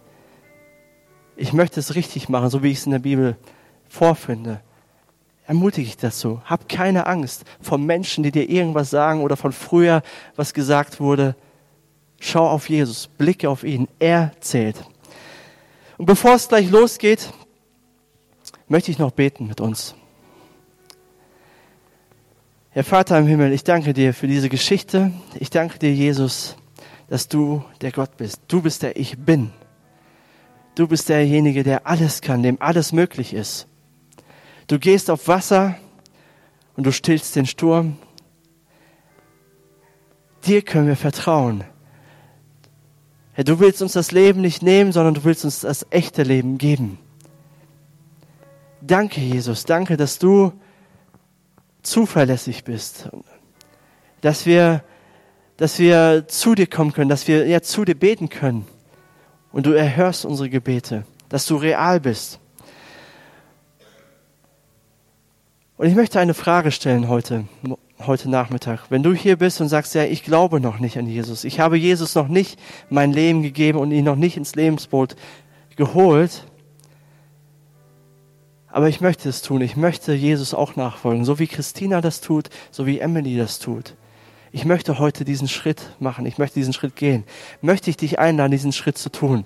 Ich 1.36 1.54
möchte 1.54 1.80
es 1.80 1.96
richtig 1.96 2.30
machen, 2.30 2.50
so 2.50 2.62
wie 2.62 2.72
ich 2.72 2.80
es 2.80 2.86
in 2.86 2.91
der 2.91 3.00
Bibel 3.00 3.36
vorfinde. 3.89 4.62
Ermutige 5.48 5.88
ich 5.88 5.98
dazu. 5.98 6.41
Hab 6.46 6.70
keine 6.70 7.08
Angst 7.08 7.46
vor 7.62 7.78
Menschen, 7.78 8.24
die 8.24 8.32
dir 8.32 8.48
irgendwas 8.48 8.89
sagen 8.89 9.22
oder 9.22 9.36
von 9.36 9.52
früher, 9.52 10.04
was 10.36 10.54
gesagt 10.54 11.00
wurde. 11.00 11.36
Schau 12.20 12.48
auf 12.48 12.70
Jesus, 12.70 13.08
blicke 13.08 13.50
auf 13.50 13.63
ihn. 13.63 13.88
Er 13.98 14.32
zählt. 14.39 14.86
Und 15.98 16.06
bevor 16.06 16.36
es 16.36 16.48
gleich 16.48 16.70
losgeht, 16.70 17.34
möchte 18.67 18.91
ich 18.91 19.00
noch 19.00 19.12
beten 19.12 19.48
mit 19.48 19.60
uns. 19.60 19.96
Herr 22.74 22.86
Vater 22.86 23.20
im 23.20 23.28
Himmel, 23.28 23.52
ich 23.52 23.66
danke 23.66 23.92
dir 23.92 24.14
für 24.14 24.28
diese 24.28 24.48
Geschichte. 24.48 25.12
Ich 25.38 25.50
danke 25.50 25.78
dir, 25.78 25.94
Jesus, 25.94 26.56
dass 27.10 27.28
du 27.28 27.66
der 27.82 27.92
Gott 27.92 28.16
bist. 28.16 28.40
Du 28.48 28.62
bist 28.62 28.82
der 28.82 28.96
Ich 28.96 29.18
Bin. 29.18 29.52
Du 30.76 30.88
bist 30.88 31.10
derjenige, 31.10 31.64
der 31.64 31.86
alles 31.86 32.22
kann, 32.22 32.44
dem 32.44 32.62
alles 32.62 32.94
möglich 32.94 33.34
ist. 33.34 33.68
Du 34.68 34.80
gehst 34.80 35.10
auf 35.10 35.28
Wasser 35.28 35.76
und 36.78 36.86
du 36.86 36.94
stillst 36.94 37.36
den 37.36 37.46
Sturm. 37.46 37.98
Dir 40.46 40.62
können 40.62 40.88
wir 40.88 40.96
vertrauen. 40.96 41.66
Herr, 43.34 43.44
du 43.44 43.60
willst 43.60 43.82
uns 43.82 43.92
das 43.92 44.14
Leben 44.14 44.40
nicht 44.40 44.64
nehmen, 44.64 44.94
sondern 44.94 45.16
du 45.16 45.26
willst 45.26 45.44
uns 45.44 45.60
das 45.60 45.86
echte 45.90 46.24
Leben 46.24 46.58
geben. 46.58 47.00
Danke, 48.80 49.20
Jesus. 49.20 49.66
Danke, 49.66 49.98
dass 49.98 50.20
du 50.20 50.54
zuverlässig 51.84 52.63
bist. 52.63 53.10
Dass 54.22 54.46
wir, 54.46 54.84
dass 55.58 55.80
wir 55.80 56.28
zu 56.28 56.56
dir 56.56 56.67
kommen 56.67 56.94
können, 56.94 57.10
dass 57.10 57.28
wir 57.28 57.48
ja 57.48 57.62
zu 57.62 57.86
dir 57.86 57.96
beten 57.96 58.30
können. 58.30 58.65
Und 59.52 59.65
du 59.65 59.72
erhörst 59.72 60.26
unsere 60.26 60.50
Gebete, 60.50 61.06
dass 61.30 61.46
du 61.46 61.56
real 61.56 62.00
bist. 62.00 62.39
Und 65.82 65.88
ich 65.88 65.96
möchte 65.96 66.20
eine 66.20 66.36
Frage 66.36 66.72
stellen 66.72 67.10
heute, 67.10 67.46
heute 68.00 68.30
Nachmittag. 68.30 68.82
Wenn 68.89 69.02
du 69.02 69.13
hier 69.13 69.36
bist 69.36 69.62
und 69.62 69.67
sagst, 69.67 69.96
ja, 69.96 70.04
ich 70.04 70.24
glaube 70.24 70.62
noch 70.62 70.78
nicht 70.78 70.96
an 70.98 71.08
Jesus. 71.08 71.44
Ich 71.44 71.60
habe 71.60 71.76
Jesus 71.76 72.13
noch 72.13 72.28
nicht 72.28 72.60
mein 72.91 73.12
Leben 73.12 73.41
gegeben 73.41 73.80
und 73.80 73.91
ihn 73.91 74.06
noch 74.06 74.15
nicht 74.15 74.38
ins 74.38 74.54
Lebensboot 74.54 75.15
geholt. 75.78 76.46
Aber 78.72 78.88
ich 78.88 79.02
möchte 79.02 79.28
es 79.30 79.42
tun. 79.42 79.62
Ich 79.62 79.76
möchte 79.76 80.14
Jesus 80.14 80.54
auch 80.54 80.76
nachfolgen, 80.76 81.26
so 81.26 81.40
wie 81.40 81.48
Christina 81.48 82.02
das 82.02 82.22
tut, 82.22 82.50
so 82.72 82.86
wie 82.86 83.00
Emily 83.00 83.38
das 83.38 83.60
tut. 83.60 83.96
Ich 84.54 84.66
möchte 84.66 85.00
heute 85.00 85.24
diesen 85.26 85.48
Schritt 85.48 85.96
machen. 86.00 86.26
Ich 86.26 86.38
möchte 86.38 86.60
diesen 86.60 86.74
Schritt 86.74 86.96
gehen. 86.96 87.24
Möchte 87.62 87.90
ich 87.90 87.98
dich 87.98 88.20
einladen, 88.20 88.52
diesen 88.52 88.74
Schritt 88.74 88.98
zu 88.98 89.10
tun. 89.10 89.46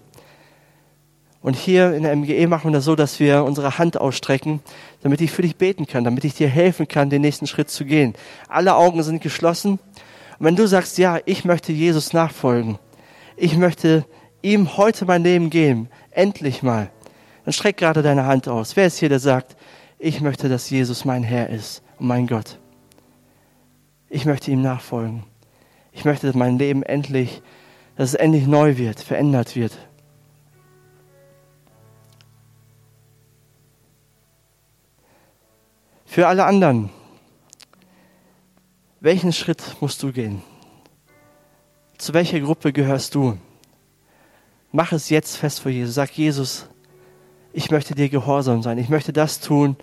Und 1.41 1.55
hier 1.55 1.93
in 1.93 2.01
der 2.01 2.15
MGE 2.15 2.47
machen 2.47 2.71
wir 2.71 2.77
das 2.77 2.85
so, 2.85 2.95
dass 2.95 3.19
wir 3.19 3.43
unsere 3.43 3.77
Hand 3.77 4.01
ausstrecken, 4.01 4.61
damit 5.03 5.21
ich 5.21 5.29
für 5.29 5.43
dich 5.43 5.57
beten 5.57 5.85
kann, 5.85 6.03
damit 6.03 6.23
ich 6.23 6.33
dir 6.33 6.47
helfen 6.47 6.87
kann, 6.87 7.11
den 7.11 7.21
nächsten 7.21 7.45
Schritt 7.45 7.69
zu 7.69 7.85
gehen. 7.85 8.15
Alle 8.47 8.75
Augen 8.75 9.03
sind 9.03 9.21
geschlossen. 9.21 9.73
Und 10.39 10.45
wenn 10.45 10.55
du 10.55 10.67
sagst, 10.67 10.97
ja, 10.97 11.19
ich 11.25 11.45
möchte 11.45 11.71
Jesus 11.71 12.13
nachfolgen, 12.13 12.79
ich 13.37 13.57
möchte 13.57 14.05
ihm 14.41 14.75
heute 14.77 15.05
mein 15.05 15.23
Leben 15.23 15.51
geben, 15.51 15.89
endlich 16.09 16.63
mal, 16.63 16.89
dann 17.45 17.53
streck 17.53 17.77
gerade 17.77 18.01
deine 18.01 18.25
Hand 18.25 18.47
aus. 18.47 18.75
Wer 18.75 18.87
ist 18.87 18.97
hier, 18.97 19.09
der 19.09 19.19
sagt, 19.19 19.55
ich 19.99 20.19
möchte, 20.19 20.49
dass 20.49 20.69
Jesus 20.69 21.05
mein 21.05 21.21
Herr 21.23 21.49
ist 21.49 21.83
und 21.99 22.07
mein 22.07 22.25
Gott? 22.25 22.59
Ich 24.09 24.25
möchte 24.25 24.49
ihm 24.49 24.61
nachfolgen. 24.61 25.23
Ich 25.91 26.05
möchte, 26.05 26.27
dass 26.27 26.35
mein 26.35 26.57
Leben 26.57 26.81
endlich, 26.81 27.43
dass 27.95 28.09
es 28.09 28.15
endlich 28.15 28.47
neu 28.47 28.77
wird, 28.77 28.99
verändert 28.99 29.55
wird. 29.55 29.77
Für 36.05 36.27
alle 36.27 36.45
anderen, 36.45 36.89
welchen 39.01 39.33
Schritt 39.33 39.75
musst 39.81 40.01
du 40.01 40.11
gehen? 40.11 40.41
Zu 41.97 42.13
welcher 42.13 42.39
Gruppe 42.39 42.73
gehörst 42.73 43.13
du? 43.13 43.37
Mach 44.71 44.91
es 44.91 45.09
jetzt 45.09 45.37
fest 45.37 45.59
vor 45.59 45.71
Jesus. 45.71 45.95
Sag 45.95 46.11
Jesus, 46.11 46.67
ich 47.55 47.71
möchte 47.71 47.95
dir 47.95 48.09
gehorsam 48.09 48.61
sein. 48.61 48.77
Ich 48.77 48.89
möchte 48.89 49.13
das 49.13 49.39
tun, 49.39 49.77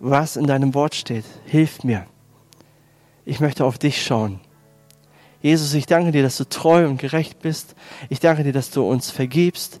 was 0.00 0.36
in 0.36 0.48
deinem 0.48 0.74
Wort 0.74 0.96
steht. 0.96 1.24
Hilf 1.44 1.84
mir. 1.84 2.04
Ich 3.24 3.38
möchte 3.38 3.64
auf 3.64 3.78
dich 3.78 4.04
schauen. 4.04 4.40
Jesus, 5.40 5.72
ich 5.74 5.86
danke 5.86 6.10
dir, 6.10 6.24
dass 6.24 6.36
du 6.36 6.48
treu 6.48 6.88
und 6.88 6.98
gerecht 6.98 7.38
bist. 7.38 7.76
Ich 8.08 8.18
danke 8.18 8.42
dir, 8.42 8.52
dass 8.52 8.70
du 8.70 8.82
uns 8.82 9.12
vergibst 9.12 9.80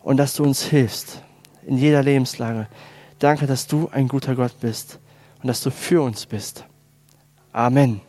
und 0.00 0.16
dass 0.16 0.34
du 0.34 0.42
uns 0.42 0.64
hilfst 0.64 1.22
in 1.66 1.76
jeder 1.76 2.02
Lebenslage. 2.02 2.66
Danke, 3.18 3.46
dass 3.46 3.66
du 3.66 3.90
ein 3.92 4.08
guter 4.08 4.34
Gott 4.34 4.58
bist 4.60 4.98
und 5.42 5.48
dass 5.48 5.60
du 5.60 5.70
für 5.70 6.00
uns 6.00 6.24
bist. 6.24 6.64
Amen. 7.52 8.00